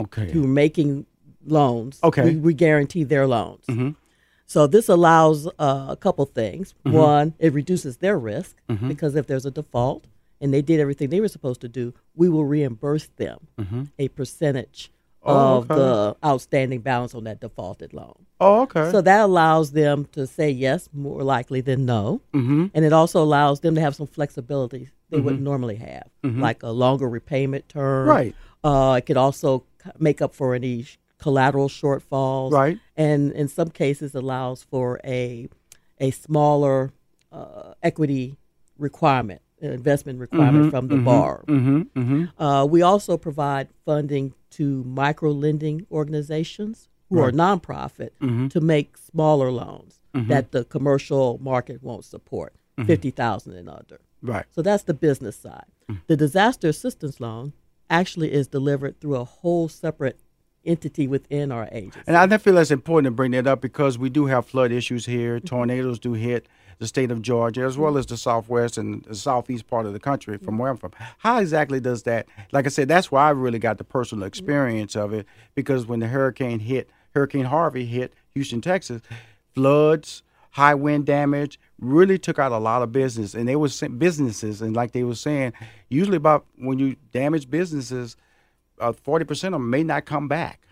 Okay. 0.00 0.32
who 0.32 0.44
are 0.44 0.48
making 0.48 1.06
loans. 1.46 2.00
Okay. 2.02 2.24
We, 2.24 2.36
we 2.36 2.54
guarantee 2.54 3.04
their 3.04 3.26
loans. 3.28 3.64
Mhm. 3.68 3.94
So 4.48 4.66
this 4.66 4.88
allows 4.88 5.46
uh, 5.46 5.86
a 5.90 5.96
couple 5.96 6.24
things. 6.24 6.74
Mm-hmm. 6.84 6.96
One, 6.96 7.34
it 7.38 7.52
reduces 7.52 7.98
their 7.98 8.18
risk 8.18 8.56
because 8.88 9.14
if 9.14 9.26
there's 9.28 9.46
a 9.46 9.50
default 9.50 10.06
and 10.40 10.52
they 10.52 10.62
did 10.62 10.80
everything 10.80 11.10
they 11.10 11.20
were 11.20 11.28
supposed 11.28 11.60
to 11.60 11.68
do, 11.68 11.92
we 12.16 12.28
will 12.28 12.44
reimburse 12.44 13.08
them 13.16 13.38
a 13.98 14.08
percentage 14.08 14.90
Mm-hmm. 15.24 15.36
Oh, 15.36 15.56
of 15.58 15.70
okay. 15.70 15.74
the 15.80 16.16
outstanding 16.24 16.80
balance 16.80 17.12
on 17.14 17.24
that 17.24 17.40
defaulted 17.40 17.92
loan. 17.92 18.14
Oh, 18.40 18.62
okay. 18.62 18.90
So 18.92 19.00
that 19.00 19.20
allows 19.20 19.72
them 19.72 20.06
to 20.12 20.26
say 20.28 20.48
yes 20.48 20.88
more 20.92 21.24
likely 21.24 21.60
than 21.60 21.84
no. 21.84 22.20
mm-hmm. 22.32 22.66
And 22.72 22.84
it 22.84 22.92
also 22.92 23.22
allows 23.22 23.58
them 23.60 23.74
to 23.74 23.80
have 23.80 23.96
some 23.96 24.06
flexibility 24.06 24.90
they 25.10 25.18
wouldn't 25.20 25.42
normally 25.42 25.74
have, 25.76 26.08
like 26.22 26.62
a 26.62 26.68
longer 26.70 27.08
repayment 27.08 27.68
term. 27.68 28.08
Right. 28.08 28.34
Uh, 28.62 28.94
it 28.98 29.06
could 29.06 29.16
also 29.16 29.64
make 29.98 30.22
up 30.22 30.34
for 30.34 30.54
any 30.54 30.86
collateral 31.18 31.68
shortfalls. 31.68 32.52
Right. 32.52 32.78
And 32.96 33.32
in 33.32 33.48
some 33.48 33.70
cases, 33.70 34.14
allows 34.14 34.62
for 34.62 35.00
a 35.04 35.48
a 36.00 36.10
smaller 36.12 36.92
uh, 37.32 37.74
equity 37.82 38.36
requirement, 38.78 39.42
investment 39.60 40.20
requirement 40.20 40.70
from 40.70 40.86
the 40.88 40.96
borrower. 40.96 41.44
Mm-hmm. 41.48 41.80
Mm-hmm. 42.00 42.42
Uh, 42.42 42.64
we 42.64 42.82
also 42.82 43.16
provide 43.16 43.68
funding 43.84 44.32
to 44.50 44.84
micro 44.84 45.30
lending 45.32 45.86
organizations 45.90 46.88
who 47.08 47.18
are 47.20 47.32
nonprofit 47.32 48.10
Mm-hmm. 48.20 48.48
to 48.48 48.60
make 48.60 48.96
smaller 48.96 49.50
loans 49.50 50.00
that 50.14 50.50
the 50.52 50.64
commercial 50.64 51.38
market 51.40 51.82
won't 51.82 52.04
support, 52.04 52.52
Mm-hmm. 52.78 52.86
fifty 52.86 53.10
thousand 53.10 53.54
and 53.54 53.68
under. 53.68 54.00
Right. 54.22 54.46
So 54.50 54.62
that's 54.62 54.84
the 54.84 54.94
business 54.94 55.36
side. 55.36 55.66
Mm. 55.90 56.00
The 56.06 56.16
disaster 56.16 56.68
assistance 56.68 57.20
loan 57.20 57.52
actually 57.90 58.32
is 58.32 58.46
delivered 58.48 59.00
through 59.00 59.16
a 59.16 59.24
whole 59.24 59.68
separate 59.68 60.18
entity 60.64 61.08
within 61.08 61.52
our 61.52 61.68
agency. 61.72 62.00
And 62.06 62.16
I 62.16 62.38
feel 62.38 62.54
that's 62.54 62.70
important 62.70 63.06
to 63.06 63.10
bring 63.16 63.30
that 63.32 63.46
up 63.46 63.60
because 63.60 63.98
we 63.98 64.10
do 64.10 64.26
have 64.26 64.46
flood 64.46 64.72
issues 64.72 65.06
here. 65.06 65.38
Mm-hmm. 65.38 65.46
Tornadoes 65.46 65.98
do 65.98 66.12
hit 66.12 66.46
the 66.78 66.86
state 66.86 67.10
of 67.10 67.22
Georgia 67.22 67.62
as 67.62 67.76
well 67.76 67.92
mm-hmm. 67.92 67.98
as 67.98 68.06
the 68.06 68.16
southwest 68.16 68.78
and 68.78 69.04
the 69.04 69.14
southeast 69.14 69.66
part 69.66 69.86
of 69.86 69.92
the 69.92 69.98
country 69.98 70.36
from 70.38 70.46
mm-hmm. 70.46 70.58
where 70.58 70.70
I'm 70.70 70.76
from. 70.76 70.92
How 71.18 71.38
exactly 71.38 71.80
does 71.80 72.04
that, 72.04 72.26
like 72.52 72.66
I 72.66 72.68
said, 72.68 72.88
that's 72.88 73.10
why 73.10 73.26
I 73.26 73.30
really 73.30 73.58
got 73.58 73.78
the 73.78 73.84
personal 73.84 74.24
experience 74.24 74.96
of 74.96 75.12
it 75.12 75.26
because 75.54 75.86
when 75.86 76.00
the 76.00 76.08
hurricane 76.08 76.60
hit, 76.60 76.90
Hurricane 77.14 77.46
Harvey 77.46 77.86
hit 77.86 78.12
Houston, 78.34 78.60
Texas, 78.60 79.02
floods, 79.54 80.22
high 80.52 80.74
wind 80.74 81.06
damage 81.06 81.58
really 81.80 82.18
took 82.18 82.38
out 82.38 82.52
a 82.52 82.58
lot 82.58 82.82
of 82.82 82.92
business. 82.92 83.34
And 83.34 83.48
they 83.48 83.56
were 83.56 83.68
businesses, 83.96 84.62
and 84.62 84.74
like 84.74 84.92
they 84.92 85.04
were 85.04 85.14
saying, 85.14 85.52
usually 85.88 86.16
about 86.16 86.46
when 86.56 86.78
you 86.78 86.96
damage 87.12 87.50
businesses, 87.50 88.16
uh, 88.80 88.92
40% 88.92 89.30
of 89.30 89.52
them 89.52 89.70
may 89.70 89.82
not 89.82 90.04
come 90.04 90.28
back. 90.28 90.66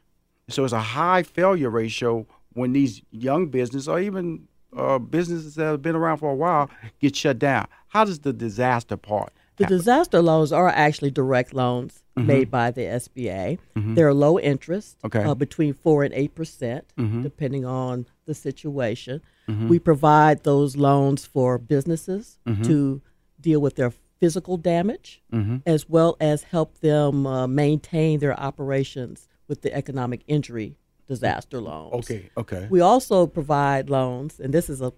So 0.49 0.65
it's 0.65 0.73
a 0.73 0.81
high 0.81 1.23
failure 1.23 1.71
ratio 1.71 2.27
when 2.53 2.73
these 2.73 3.03
young 3.11 3.49
businesses 3.49 3.89
or 3.89 3.99
even 4.01 4.47
uh, 4.77 4.99
businesses 4.99 5.55
that 5.57 5.65
have 5.65 5.83
been 5.83 5.97
around 5.97 6.19
for 6.19 6.31
a 6.31 6.35
while 6.35 6.71
get 7.01 7.17
shut 7.17 7.39
down. 7.39 7.67
How 7.89 8.05
does 8.05 8.21
the 8.21 8.33
disaster 8.33 8.97
part? 8.97 9.33
The 9.57 9.65
happen? 9.65 9.79
disaster 9.79 10.21
loans 10.23 10.53
are 10.53 10.69
actually 10.69 11.11
direct 11.11 11.55
loans 11.55 12.03
made 12.15 12.51
by 12.51 12.71
the 12.71 12.83
SBA. 12.83 13.59
They're 13.75 14.13
low 14.15 14.39
interest, 14.39 14.99
Okay. 15.05 15.23
uh, 15.25 15.35
between 15.35 15.73
four 15.75 16.03
and 16.05 16.13
eight 16.15 16.35
percent, 16.35 16.85
depending 16.97 17.65
on 17.65 18.07
the 18.27 18.35
situation. 18.35 19.23
We 19.49 19.79
provide 19.79 20.43
those 20.45 20.77
loans 20.77 21.25
for 21.25 21.57
businesses 21.59 22.39
to 22.65 23.01
deal 23.41 23.61
with 23.61 23.77
their 23.77 23.93
physical 24.21 24.57
damage, 24.57 25.23
as 25.67 25.89
well 25.89 26.17
as 26.21 26.43
help 26.45 26.79
them 26.81 27.27
uh, 27.27 27.47
maintain 27.47 28.19
their 28.21 28.39
operations 28.39 29.29
with 29.49 29.63
the 29.63 29.73
economic 29.75 30.23
injury 30.27 30.77
disaster 31.07 31.61
loans. 31.61 31.93
Okay, 31.95 32.31
okay. 32.37 32.67
We 32.71 32.81
also 32.81 33.27
provide 33.27 33.89
loans, 33.91 34.41
and 34.41 34.53
this 34.53 34.69
is 34.69 34.81
a 34.81 34.93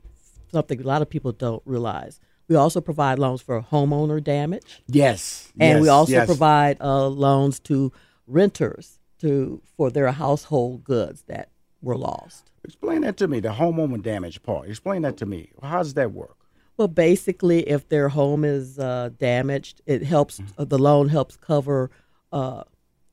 something 0.50 0.80
a 0.80 0.84
lot 0.84 1.02
of 1.02 1.10
people 1.10 1.32
don't 1.32 1.62
realize. 1.66 2.20
We 2.48 2.56
also 2.56 2.80
provide 2.80 3.18
loans 3.18 3.42
for 3.42 3.60
homeowner 3.60 4.24
damage, 4.24 4.82
Yes. 4.86 5.52
and 5.60 5.82
we 5.82 5.88
also 5.88 6.12
yes. 6.12 6.26
provide 6.26 6.80
uh, 6.80 7.08
loans 7.08 7.60
to 7.60 7.92
renters 8.26 8.98
to 9.18 9.60
for 9.76 9.90
their 9.90 10.10
household 10.12 10.84
goods 10.84 11.24
that 11.26 11.50
were 11.82 11.96
lost. 11.96 12.50
Explain 12.64 13.02
that 13.02 13.16
to 13.18 13.28
me, 13.28 13.40
the 13.40 13.50
homeowner 13.50 14.00
damage 14.02 14.42
part. 14.42 14.68
Explain 14.68 15.02
that 15.02 15.16
to 15.18 15.26
me. 15.26 15.50
How 15.62 15.78
does 15.78 15.94
that 15.94 16.12
work? 16.12 16.37
Well, 16.78 16.88
basically, 16.88 17.68
if 17.68 17.88
their 17.88 18.08
home 18.08 18.44
is 18.44 18.78
uh, 18.78 19.10
damaged, 19.18 19.82
it 19.84 20.02
helps. 20.04 20.38
Mm-hmm. 20.38 20.62
Uh, 20.62 20.64
the 20.64 20.78
loan 20.78 21.08
helps 21.08 21.36
cover 21.36 21.90
uh, 22.32 22.62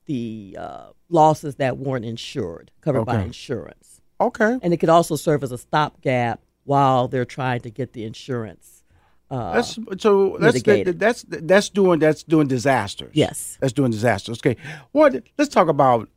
the 0.06 0.56
uh, 0.58 0.86
losses 1.08 1.56
that 1.56 1.76
weren't 1.76 2.04
insured, 2.04 2.70
covered 2.80 3.04
by 3.04 3.22
insurance, 3.22 4.00
Okay. 4.20 4.58
and 4.62 4.72
it 4.72 4.76
could 4.78 4.88
also 4.88 5.16
serve 5.16 5.42
as 5.42 5.50
a 5.52 5.58
stopgap 5.58 6.40
while 6.64 7.08
they're 7.08 7.24
trying 7.24 7.60
to 7.62 7.70
get 7.70 7.92
the 7.92 8.04
insurance. 8.04 8.84
Uh, 9.28 9.54
That's 9.54 9.76
so 9.98 10.36
that's 10.40 10.54
mitigated. 10.54 11.00
that's 11.00 11.24
that's 11.28 11.68
doing 11.68 11.98
that's 11.98 12.22
doing 12.22 12.46
disasters. 12.46 13.10
Yes. 13.14 13.58
That's 13.60 13.72
doing 13.72 13.90
disasters. 13.90 14.38
Okay. 14.38 14.56
What 14.92 15.20
let's 15.36 15.52
talk 15.52 15.66
about 15.66 16.08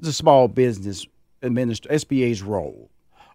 the 0.00 0.12
small 0.12 0.48
business 0.48 1.06
administr 1.42 1.86
SBA's 1.88 2.42
role. 2.42 2.90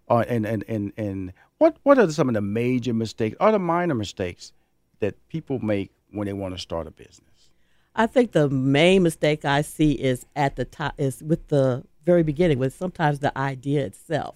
Uh, 0.08 0.24
and, 0.28 0.44
and, 0.44 0.64
and, 0.68 0.92
and 0.96 1.32
what 1.58 1.76
what 1.84 1.98
are 1.98 2.10
some 2.10 2.28
of 2.28 2.34
the 2.34 2.40
major 2.40 2.92
mistakes 2.92 3.36
or 3.38 3.52
the 3.52 3.58
minor 3.58 3.94
mistakes 3.94 4.52
that 4.98 5.14
people 5.28 5.60
make 5.60 5.92
when 6.10 6.26
they 6.26 6.32
want 6.32 6.54
to 6.54 6.60
start 6.60 6.86
a 6.86 6.90
business? 6.90 7.50
I 7.94 8.06
think 8.06 8.32
the 8.32 8.48
main 8.48 9.02
mistake 9.02 9.44
I 9.44 9.62
see 9.62 9.92
is 9.92 10.26
at 10.34 10.56
the 10.56 10.64
top 10.64 10.94
is 10.98 11.22
with 11.22 11.48
the 11.48 11.84
very 12.04 12.22
beginning, 12.22 12.58
with 12.58 12.74
sometimes 12.74 13.20
the 13.20 13.36
idea 13.38 13.84
itself. 13.84 14.34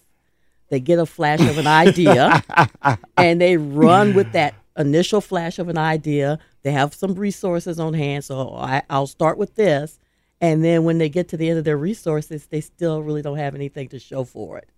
They 0.69 0.79
get 0.79 0.99
a 0.99 1.07
flash 1.07 1.41
of 1.41 1.59
an 1.59 1.67
idea 1.67 2.45
and 3.17 3.41
they 3.41 3.57
run 3.57 4.15
with 4.15 4.33
that 4.33 4.55
initial 4.77 5.21
flash 5.21 5.59
of 5.59 5.69
an 5.69 5.79
idea. 5.79 6.39
They 6.63 6.73
have 6.73 6.95
some 6.95 7.15
resources 7.15 7.81
on 7.81 7.95
hand, 7.95 8.25
so 8.25 8.55
I, 8.55 8.83
I'll 8.91 9.07
start 9.07 9.39
with 9.39 9.55
this. 9.55 9.99
And 10.41 10.63
then 10.63 10.85
when 10.85 10.99
they 10.99 11.09
get 11.09 11.29
to 11.29 11.37
the 11.37 11.49
end 11.49 11.59
of 11.59 11.65
their 11.65 11.77
resources, 11.77 12.47
they 12.47 12.61
still 12.61 13.03
really 13.03 13.23
don't 13.23 13.39
have 13.39 13.55
anything 13.55 13.89
to 13.89 13.99
show 13.99 14.25
for 14.25 14.59
it. 14.59 14.69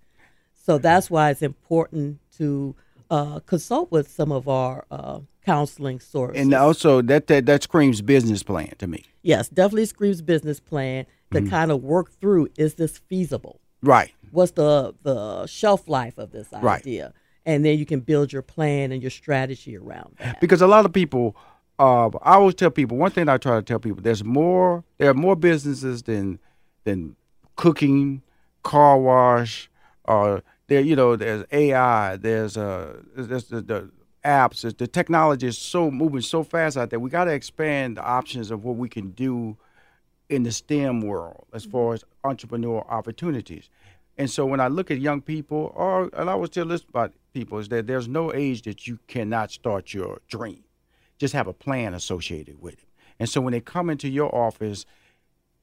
So 0.69 0.77
that's 0.77 1.11
why 1.11 1.31
it's 1.31 1.41
important 1.41 2.19
to 2.37 2.77
uh, 3.11 3.41
consult 3.41 3.91
with 3.91 4.07
some 4.11 4.31
of 4.31 4.49
our 4.51 4.85
uh, 4.91 5.21
counseling 5.43 5.99
sources. 5.99 6.43
And 6.43 6.53
also 6.53 7.01
that, 7.01 7.27
that 7.29 7.47
that 7.47 7.63
screams 7.63 8.03
business 8.03 8.43
plan 8.43 8.75
to 8.77 8.87
me. 8.87 9.07
Yes, 9.23 9.49
definitely 9.49 9.87
screams 9.87 10.21
business 10.21 10.61
plan 10.61 11.07
to 11.33 11.41
kind 11.41 11.71
of 11.71 11.83
work 11.83 12.13
through 12.21 12.49
is 12.59 12.75
this 12.75 12.99
feasible? 12.99 13.61
Right. 13.83 14.13
What's 14.31 14.53
the 14.53 14.95
the 15.05 15.47
shelf 15.47 15.89
life 15.89 16.19
of 16.19 16.33
this 16.33 16.53
idea? 16.53 16.67
Right. 16.67 16.81
idea? 16.83 17.15
And 17.47 17.65
then 17.65 17.79
you 17.79 17.87
can 17.87 18.01
build 18.01 18.31
your 18.31 18.43
plan 18.43 18.93
and 18.93 19.03
your 19.03 19.11
strategy 19.11 19.75
around 19.75 20.17
that. 20.19 20.39
because 20.39 20.61
a 20.61 20.67
lot 20.67 20.85
of 20.85 20.93
people 20.93 21.35
uh, 21.79 22.09
I 22.23 22.35
always 22.35 22.57
tell 22.57 22.71
people 22.71 22.99
one 22.99 23.11
thing 23.11 23.27
I 23.31 23.39
try 23.39 23.57
to 23.57 23.63
tell 23.63 23.79
people 23.79 24.03
there's 24.03 24.23
more 24.23 24.85
there 24.99 25.09
are 25.09 25.15
more 25.15 25.35
businesses 25.35 26.03
than 26.03 26.39
than 26.85 27.17
cooking 27.57 28.21
car 28.63 28.99
wash 28.99 29.71
uh 30.07 30.41
there 30.69 30.81
you 30.81 30.97
know 30.97 31.17
there's 31.17 31.45
AI 31.51 32.17
there's 32.17 32.57
uh 32.57 33.03
there's 33.17 33.45
the, 33.45 33.61
the 33.61 33.91
apps. 34.25 34.77
The 34.77 34.87
technology 34.87 35.47
is 35.47 35.59
so 35.59 35.91
moving 35.91 36.21
so 36.21 36.43
fast 36.43 36.77
out 36.77 36.91
there. 36.91 37.01
We 37.01 37.11
got 37.11 37.25
to 37.25 37.33
expand 37.33 37.97
the 37.97 38.05
options 38.05 38.51
of 38.51 38.65
what 38.65 38.77
we 38.77 38.89
can 38.89 39.11
do 39.11 39.57
in 40.29 40.43
the 40.43 40.53
STEM 40.53 41.01
world 41.01 41.47
as 41.53 41.65
far 41.65 41.95
as 41.95 42.05
entrepreneurial 42.25 42.89
opportunities. 42.91 43.71
And 44.19 44.31
so 44.31 44.45
when 44.45 44.61
I 44.61 44.69
look 44.69 44.91
at 44.91 45.01
young 45.01 45.23
people, 45.23 45.73
or 45.75 46.11
and 46.13 46.29
I 46.29 46.33
always 46.33 46.51
tell 46.51 46.67
this 46.67 46.83
about 46.83 47.13
people 47.33 47.59
is 47.59 47.69
that 47.69 47.87
there's 47.87 48.09
no 48.09 48.35
age 48.35 48.63
that 48.63 48.87
you 48.87 48.99
cannot 49.07 49.51
start 49.51 49.95
your 49.95 50.21
dream. 50.29 50.65
Just 51.19 51.35
have 51.35 51.47
a 51.47 51.53
plan 51.53 51.95
associated 51.95 52.61
with 52.61 52.75
it. 52.75 52.89
And 53.19 53.29
so 53.29 53.41
when 53.41 53.53
they 53.53 53.61
come 53.61 53.91
into 53.91 54.09
your 54.09 54.33
office, 54.35 54.85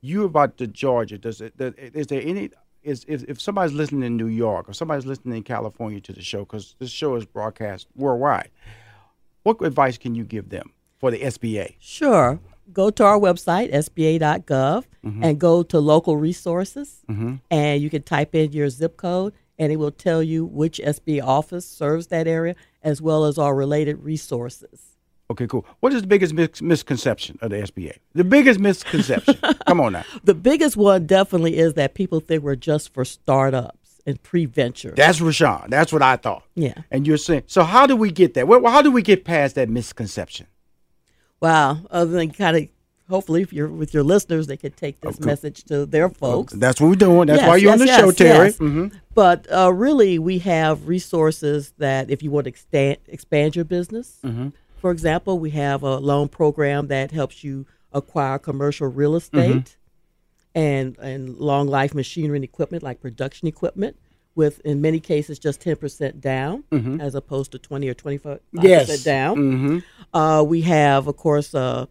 you 0.01 0.23
about 0.23 0.57
the 0.57 0.67
Georgia. 0.67 1.17
Does 1.17 1.41
it? 1.41 1.57
Does, 1.57 1.73
is 1.75 2.07
there 2.07 2.21
any? 2.23 2.49
Is 2.85 3.03
if, 3.07 3.23
if 3.23 3.41
somebody's 3.41 3.73
listening 3.73 4.03
in 4.03 4.15
New 4.15 4.27
York 4.27 4.69
or 4.69 4.73
somebody's 4.73 5.05
listening 5.05 5.37
in 5.37 5.43
California 5.43 5.99
to 6.01 6.13
the 6.13 6.21
show 6.21 6.39
because 6.39 6.75
this 6.79 6.91
show 6.91 7.15
is 7.15 7.25
broadcast 7.25 7.87
worldwide, 7.95 8.51
what 9.43 9.61
advice 9.61 9.97
can 9.97 10.13
you 10.15 10.23
give 10.23 10.49
them 10.49 10.71
for 10.99 11.11
the 11.11 11.19
SBA? 11.19 11.75
Sure. 11.79 12.39
Go 12.71 12.89
to 12.91 13.03
our 13.03 13.19
website, 13.19 13.73
sba.gov, 13.73 14.85
mm-hmm. 15.05 15.23
and 15.23 15.39
go 15.39 15.63
to 15.63 15.79
local 15.79 16.17
resources. 16.17 17.01
Mm-hmm. 17.09 17.35
And 17.51 17.81
you 17.81 17.89
can 17.89 18.03
type 18.03 18.33
in 18.33 18.51
your 18.53 18.69
zip 18.69 18.97
code, 18.97 19.33
and 19.59 19.71
it 19.71 19.77
will 19.77 19.91
tell 19.91 20.23
you 20.23 20.45
which 20.45 20.79
SBA 20.79 21.23
office 21.23 21.67
serves 21.67 22.07
that 22.07 22.27
area, 22.27 22.55
as 22.83 23.01
well 23.01 23.25
as 23.25 23.37
our 23.37 23.55
related 23.55 24.03
resources. 24.03 24.94
Okay, 25.31 25.47
cool. 25.47 25.65
What 25.79 25.91
is 25.93 26.01
the 26.01 26.07
biggest 26.07 26.33
mis- 26.33 26.61
misconception 26.61 27.39
of 27.41 27.49
the 27.49 27.57
SBA? 27.57 27.97
The 28.13 28.23
biggest 28.23 28.59
misconception. 28.59 29.35
Come 29.67 29.81
on 29.81 29.93
now. 29.93 30.03
The 30.23 30.35
biggest 30.35 30.77
one 30.77 31.07
definitely 31.07 31.57
is 31.57 31.73
that 31.73 31.95
people 31.95 32.19
think 32.19 32.43
we're 32.43 32.55
just 32.55 32.93
for 32.93 33.03
startups 33.03 34.01
and 34.05 34.21
pre 34.21 34.45
venture. 34.45 34.93
That's 34.95 35.19
Rushion. 35.21 35.69
That's 35.69 35.91
what 35.91 36.03
I 36.03 36.17
thought. 36.17 36.43
Yeah. 36.53 36.75
And 36.91 37.07
you're 37.07 37.17
saying, 37.17 37.43
so 37.47 37.63
how 37.63 37.87
do 37.87 37.95
we 37.95 38.11
get 38.11 38.35
that? 38.35 38.47
Well, 38.47 38.63
how 38.67 38.83
do 38.83 38.91
we 38.91 39.01
get 39.01 39.25
past 39.25 39.55
that 39.55 39.67
misconception? 39.67 40.45
Wow. 41.41 41.79
Other 41.89 42.11
than 42.11 42.29
kind 42.31 42.55
of, 42.57 42.67
hopefully, 43.09 43.41
if 43.41 43.51
you're 43.51 43.67
with 43.67 43.95
your 43.95 44.03
listeners, 44.03 44.45
they 44.45 44.57
could 44.57 44.77
take 44.77 45.01
this 45.01 45.19
message 45.19 45.63
to 45.65 45.87
their 45.87 46.07
folks. 46.09 46.53
That's 46.53 46.79
what 46.79 46.89
we're 46.89 46.95
doing. 46.95 47.27
That's 47.27 47.41
Yes, 47.41 47.47
why 47.49 47.55
you're 47.57 47.71
on 47.71 47.79
the 47.79 47.85
yes, 47.87 47.99
show, 47.99 48.11
Terri. 48.11 48.45
yes. 48.45 48.57
Mhm. 48.57 48.91
But 49.15 49.47
uh, 49.51 49.73
really, 49.73 50.19
we 50.19 50.37
have 50.39 50.87
resources 50.87 51.73
that 51.79 52.11
if 52.11 52.21
you 52.21 52.29
want 52.29 52.45
to 52.45 52.49
expand, 52.49 52.97
expand 53.07 53.55
your 53.55 53.65
business, 53.65 54.19
Mm-hmm. 54.23 54.49
For 54.85 54.91
example, 54.91 55.39
we 55.39 55.49
have 55.49 55.81
a 55.81 55.97
loan 55.97 56.27
program 56.29 56.85
that 56.89 57.09
helps 57.09 57.43
you 57.43 57.65
acquire 57.91 58.37
commercial 58.37 58.87
real 58.87 59.13
Mm-hmm. 59.19 59.39
estate 59.57 59.77
and, 60.53 60.95
and 60.99 61.37
long 61.39 61.67
life 61.67 61.95
machinery 61.95 62.37
and 62.37 62.43
equipment 62.43 62.83
like 62.83 63.01
production 63.01 63.47
equipment. 63.47 63.97
With 64.35 64.59
in 64.63 64.81
many 64.81 64.99
cases 64.99 65.39
just 65.39 65.59
ten 65.61 65.75
percent 65.77 66.21
down, 66.21 66.65
as 67.01 67.15
opposed 67.15 67.51
to 67.53 67.57
twenty 67.57 67.87
or 67.89 67.95
twenty 67.95 68.19
five 68.19 68.41
Mm-hmm. 68.53 68.67
Yes. 68.67 68.85
percent 68.85 69.03
down. 69.05 69.35
Mhm. 69.37 69.83
Uh, 70.13 70.43
we 70.47 70.61
have, 70.61 71.07
of 71.07 71.17
course, 71.17 71.55
uh, 71.55 71.87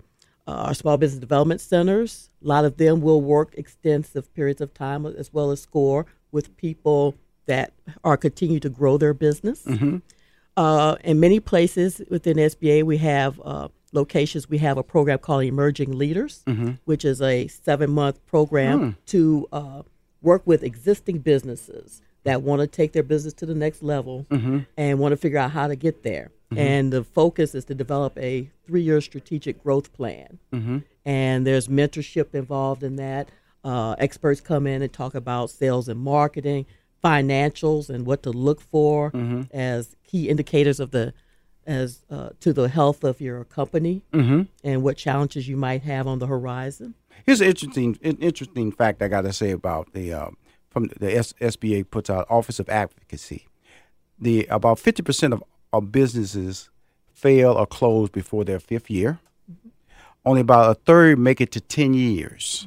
uh, 0.47 0.51
our 0.67 0.75
small 0.75 0.97
business 0.97 1.19
development 1.19 1.61
centers. 1.63 2.31
A 2.45 2.47
lot 2.47 2.65
of 2.65 2.77
them 2.77 3.01
will 3.01 3.21
work 3.21 3.55
extensive 3.57 4.33
periods 4.35 4.61
of 4.61 4.73
time, 4.73 5.05
as 5.05 5.33
well 5.33 5.51
as 5.51 5.63
SCORE, 5.63 6.07
with 6.31 6.57
people 6.57 7.17
that 7.47 7.73
are 8.05 8.17
continue 8.17 8.61
to 8.61 8.69
grow 8.69 8.99
their 8.99 9.15
business. 9.15 9.67
Uh, 10.57 10.97
in 11.03 11.19
many 11.21 11.41
places 11.41 12.01
within 12.11 12.37
SBA, 12.37 12.85
we 12.85 12.99
have 12.99 13.41
uh, 13.45 13.69
locations. 13.93 14.49
We 14.49 14.59
have 14.59 14.79
a 14.79 14.83
program 14.83 15.19
called 15.19 15.45
Emerging 15.45 15.93
Leaders, 15.99 16.43
which 16.85 17.05
is 17.05 17.21
a 17.21 17.49
seven 17.49 17.91
month 17.91 18.25
program 18.27 18.97
to 19.07 19.49
uh, 19.53 19.83
work 20.23 20.43
with 20.47 20.63
existing 20.63 21.19
businesses 21.19 22.03
that 22.23 22.41
want 22.43 22.61
to 22.61 22.67
take 22.67 22.93
their 22.93 23.03
business 23.03 23.35
to 23.35 23.47
the 23.47 23.55
next 23.55 23.83
level 23.83 24.27
and 24.77 24.99
want 24.99 25.13
to 25.13 25.17
figure 25.17 25.39
out 25.39 25.51
how 25.51 25.67
to 25.67 25.77
get 25.77 26.03
there. 26.03 26.31
And 26.57 26.93
the 26.93 27.03
focus 27.03 27.55
is 27.55 27.65
to 27.67 27.75
develop 27.75 28.17
a 28.17 28.49
three 28.67 28.83
year 28.83 29.01
strategic 29.01 29.63
growth 29.63 29.93
plan. 29.93 30.39
And 31.05 31.45
there's 31.47 31.67
mentorship 31.69 32.35
involved 32.35 32.83
in 32.85 32.97
that. 32.97 33.29
Uh, 33.65 33.95
experts 33.99 34.41
come 34.41 34.67
in 34.67 34.83
and 34.83 34.93
talk 34.93 35.15
about 35.15 35.51
sales 35.51 35.89
and 35.89 35.99
marketing, 35.99 36.67
financials, 37.05 37.91
and 37.91 38.07
what 38.07 38.23
to 38.23 38.31
look 38.31 38.61
for 38.61 39.12
as 39.53 39.95
key 40.05 40.29
indicators 40.29 40.81
of 40.81 40.90
the 40.90 41.12
as 41.67 42.05
uh, 42.11 42.29
to 42.40 42.53
the 42.53 42.69
health 42.69 43.05
of 43.05 43.21
your 43.21 43.45
company 43.45 44.03
and 44.12 44.83
what 44.83 44.97
challenges 44.97 45.49
you 45.49 45.57
might 45.57 45.83
have 45.83 46.07
on 46.07 46.19
the 46.19 46.27
horizon. 46.27 46.95
Here's 47.25 47.40
an 47.40 47.49
interesting, 47.49 47.99
an 48.03 48.17
interesting 48.19 48.71
fact 48.71 49.01
I 49.01 49.09
got 49.09 49.23
to 49.23 49.33
say 49.33 49.51
about 49.51 49.93
the 49.95 50.12
um, 50.12 50.37
from 50.71 50.90
the 51.01 51.17
S- 51.17 51.33
SBA 51.40 51.90
puts 51.90 52.11
out 52.11 52.27
Office 52.29 52.59
of 52.61 52.69
Advocacy. 52.69 53.47
The 54.19 54.47
about 54.51 54.79
fifty 54.79 55.03
percent 55.03 55.33
of, 55.33 55.43
of 55.73 55.90
businesses 55.93 56.69
fail 57.14 57.53
or 57.53 57.67
close 57.67 58.11
before 58.11 58.45
their 58.45 58.61
fifth 58.61 58.90
year. 58.90 59.19
Only 60.27 60.40
about 60.43 60.71
a 60.71 60.75
third 60.75 61.19
make 61.19 61.40
it 61.40 61.51
to 61.53 61.61
ten 61.61 61.95
years. 61.95 62.67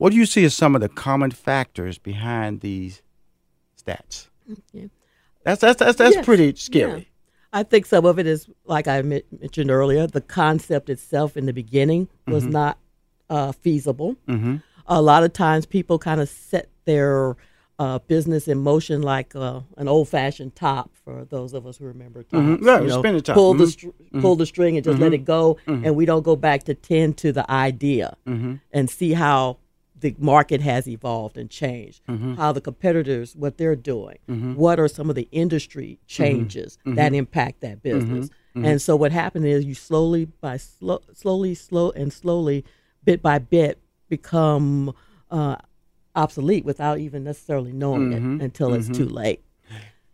What 0.00 0.12
do 0.12 0.16
you 0.16 0.24
see 0.24 0.44
as 0.44 0.54
some 0.54 0.74
of 0.74 0.80
the 0.80 0.88
common 0.88 1.30
factors 1.30 1.98
behind 1.98 2.62
these 2.62 3.02
stats? 3.78 4.28
That's 5.44 5.60
that's 5.60 5.78
that's, 5.78 5.96
that's 5.98 6.16
Yes. 6.16 6.24
pretty 6.24 6.54
scary. 6.56 6.98
Yeah. 7.00 7.04
I 7.52 7.62
think 7.64 7.84
some 7.84 8.06
of 8.06 8.18
it 8.18 8.26
is, 8.26 8.48
like 8.64 8.88
I 8.88 9.02
mentioned 9.02 9.70
earlier, 9.70 10.06
the 10.06 10.22
concept 10.22 10.88
itself 10.88 11.36
in 11.36 11.44
the 11.44 11.52
beginning 11.52 12.08
was 12.26 12.44
Mm-hmm. 12.44 12.52
not 12.52 12.78
uh, 13.28 13.52
feasible. 13.52 14.16
A 14.86 15.02
lot 15.02 15.22
of 15.22 15.34
times 15.34 15.66
people 15.66 15.98
kind 15.98 16.20
of 16.22 16.30
set 16.30 16.70
their 16.86 17.36
uh, 17.78 17.98
business 18.08 18.48
in 18.48 18.56
motion 18.58 19.02
like 19.02 19.36
uh, 19.36 19.60
an 19.76 19.86
old 19.86 20.08
fashioned 20.08 20.56
top 20.56 20.90
for 21.04 21.26
those 21.26 21.52
of 21.52 21.66
us 21.66 21.76
who 21.76 21.84
remember 21.84 22.22
tops. 22.22 22.42
Mm-hmm. 22.42 22.66
Yeah, 22.66 22.80
you 22.80 22.88
know, 22.88 23.00
spinning 23.00 23.20
top. 23.22 23.34
Pull, 23.34 23.52
the 23.54 23.64
Mhm. 23.64 23.70
str- 23.72 24.20
pull 24.20 24.36
the 24.36 24.46
string 24.46 24.76
and 24.76 24.84
just 24.84 24.98
let 24.98 25.12
it 25.12 25.26
go. 25.26 25.58
Mm-hmm. 25.66 25.84
And 25.84 25.94
we 25.94 26.06
don't 26.06 26.22
go 26.22 26.36
back 26.36 26.62
to 26.64 26.74
tend 26.74 27.18
to 27.18 27.32
the 27.32 27.48
idea 27.50 28.16
and 28.72 28.88
see 28.88 29.12
how 29.12 29.58
the 30.00 30.14
market 30.18 30.60
has 30.60 30.88
evolved 30.88 31.36
and 31.36 31.48
changed, 31.50 32.00
Mm-hmm. 32.08 32.34
how 32.34 32.52
the 32.52 32.60
competitors, 32.60 33.34
what 33.36 33.58
they're 33.58 33.76
doing, 33.76 34.18
what 34.56 34.80
are 34.80 34.88
some 34.88 35.08
of 35.10 35.16
the 35.16 35.28
industry 35.32 35.98
changes 36.06 36.78
Mm-hmm. 36.86 36.94
that 36.96 37.14
impact 37.14 37.60
that 37.60 37.82
business. 37.82 38.30
And 38.54 38.82
so 38.82 38.96
what 38.96 39.12
happened 39.12 39.46
is 39.46 39.64
you 39.64 39.74
slowly 39.74 40.24
by 40.24 40.56
slow, 40.56 41.00
slowly, 41.14 41.54
slow 41.54 41.90
and 41.92 42.12
slowly, 42.12 42.64
bit 43.04 43.22
by 43.22 43.38
bit, 43.38 43.78
become 44.08 44.92
uh, 45.30 45.56
obsolete 46.16 46.64
without 46.64 46.98
even 46.98 47.22
necessarily 47.24 47.72
knowing 47.72 48.12
it 48.12 48.42
until 48.42 48.74
it's 48.74 48.88
too 48.88 49.08
late. 49.08 49.42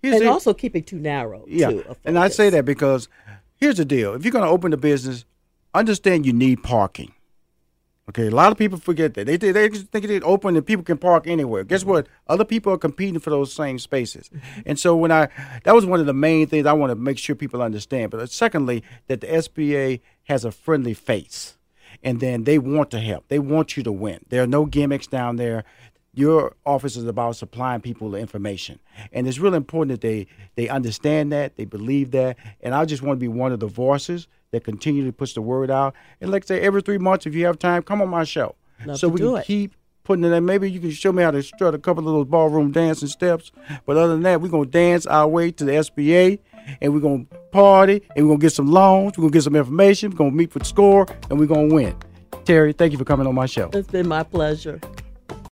Here's 0.02 0.16
and 0.16 0.24
the- 0.26 0.30
also 0.30 0.52
keeping 0.52 0.82
too 0.84 0.98
narrow. 0.98 1.44
Yeah, 1.48 1.70
too, 1.70 1.96
and 2.04 2.18
I 2.18 2.28
say 2.28 2.50
that 2.50 2.64
because 2.66 3.08
here's 3.56 3.78
the 3.78 3.84
deal: 3.86 4.12
if 4.14 4.22
you're 4.24 4.32
going 4.32 4.44
to 4.44 4.50
open 4.50 4.72
a 4.74 4.76
business, 4.76 5.24
understand 5.72 6.26
you 6.26 6.32
need 6.34 6.62
parking. 6.62 7.12
Okay, 8.08 8.28
a 8.28 8.30
lot 8.30 8.52
of 8.52 8.58
people 8.58 8.78
forget 8.78 9.14
that 9.14 9.26
they 9.26 9.36
they, 9.36 9.68
think 9.68 10.04
it's 10.04 10.24
open 10.24 10.54
and 10.54 10.64
people 10.64 10.84
can 10.84 10.96
park 10.96 11.26
anywhere. 11.26 11.64
Guess 11.64 11.80
mm-hmm. 11.80 11.90
what? 11.90 12.08
Other 12.28 12.44
people 12.44 12.72
are 12.72 12.78
competing 12.78 13.18
for 13.18 13.30
those 13.30 13.52
same 13.52 13.80
spaces, 13.80 14.30
and 14.66 14.78
so 14.78 14.94
when 14.94 15.10
I 15.10 15.28
that 15.64 15.74
was 15.74 15.84
one 15.84 15.98
of 15.98 16.06
the 16.06 16.14
main 16.14 16.46
things 16.46 16.66
I 16.66 16.72
want 16.72 16.90
to 16.90 16.96
make 16.96 17.18
sure 17.18 17.34
people 17.34 17.62
understand. 17.62 18.12
But 18.12 18.20
uh, 18.20 18.26
secondly, 18.26 18.84
that 19.08 19.22
the 19.22 19.26
SBA 19.26 20.00
has 20.24 20.44
a 20.44 20.52
friendly 20.52 20.94
face, 20.94 21.56
and 22.00 22.20
then 22.20 22.44
they 22.44 22.58
want 22.58 22.92
to 22.92 23.00
help. 23.00 23.26
They 23.26 23.40
want 23.40 23.76
you 23.76 23.82
to 23.82 23.92
win. 23.92 24.20
There 24.28 24.42
are 24.42 24.46
no 24.46 24.66
gimmicks 24.66 25.08
down 25.08 25.36
there 25.36 25.64
your 26.16 26.56
office 26.64 26.96
is 26.96 27.04
about 27.04 27.36
supplying 27.36 27.82
people 27.82 28.10
the 28.10 28.18
information 28.18 28.80
and 29.12 29.28
it's 29.28 29.38
really 29.38 29.58
important 29.58 29.90
that 29.90 30.00
they 30.00 30.26
they 30.54 30.66
understand 30.66 31.30
that 31.30 31.56
they 31.56 31.66
believe 31.66 32.10
that 32.10 32.38
and 32.62 32.74
i 32.74 32.86
just 32.86 33.02
want 33.02 33.18
to 33.18 33.20
be 33.20 33.28
one 33.28 33.52
of 33.52 33.60
the 33.60 33.66
voices 33.66 34.26
that 34.50 34.64
continue 34.64 35.04
to 35.04 35.12
push 35.12 35.34
the 35.34 35.42
word 35.42 35.70
out. 35.70 35.94
And 36.20 36.30
like 36.30 36.44
I 36.44 36.46
say 36.46 36.60
every 36.60 36.82
three 36.82 36.98
months 36.98 37.26
if 37.26 37.34
you 37.34 37.46
have 37.46 37.58
time 37.58 37.82
come 37.82 38.00
on 38.02 38.08
my 38.08 38.24
show. 38.24 38.54
Love 38.84 38.98
so 38.98 39.08
we 39.08 39.20
can 39.20 39.36
it. 39.36 39.44
keep 39.44 39.74
putting 40.04 40.24
it 40.24 40.32
in. 40.32 40.44
Maybe 40.44 40.70
you 40.70 40.80
can 40.80 40.90
show 40.90 41.12
me 41.12 41.22
how 41.22 41.30
to 41.30 41.42
strut 41.42 41.74
a 41.74 41.78
couple 41.78 42.06
of 42.06 42.14
those 42.14 42.26
ballroom 42.26 42.70
dancing 42.70 43.08
steps. 43.08 43.50
But 43.84 43.96
other 43.96 44.12
than 44.12 44.22
that 44.22 44.40
we're 44.40 44.48
going 44.48 44.66
to 44.66 44.70
dance 44.70 45.06
our 45.06 45.26
way 45.26 45.50
to 45.52 45.64
the 45.64 45.72
sba 45.72 46.38
and 46.80 46.92
we're 46.92 47.00
going 47.00 47.26
to 47.26 47.36
party 47.50 48.02
and 48.14 48.24
we're 48.24 48.30
going 48.30 48.40
to 48.40 48.44
get 48.44 48.52
some 48.52 48.66
loans 48.66 49.16
we're 49.16 49.22
going 49.22 49.32
to 49.32 49.36
get 49.36 49.42
some 49.44 49.56
information 49.56 50.10
we're 50.10 50.16
going 50.16 50.30
to 50.30 50.36
meet 50.36 50.52
with 50.52 50.66
score 50.66 51.06
and 51.30 51.38
we're 51.38 51.46
going 51.46 51.68
to 51.68 51.74
win. 51.74 51.96
Terri 52.44 52.76
thank 52.76 52.92
you 52.92 52.98
for 52.98 53.04
coming 53.04 53.26
on 53.26 53.34
my 53.34 53.46
show. 53.46 53.70
It's 53.72 53.90
been 53.90 54.08
my 54.08 54.22
pleasure. 54.22 54.80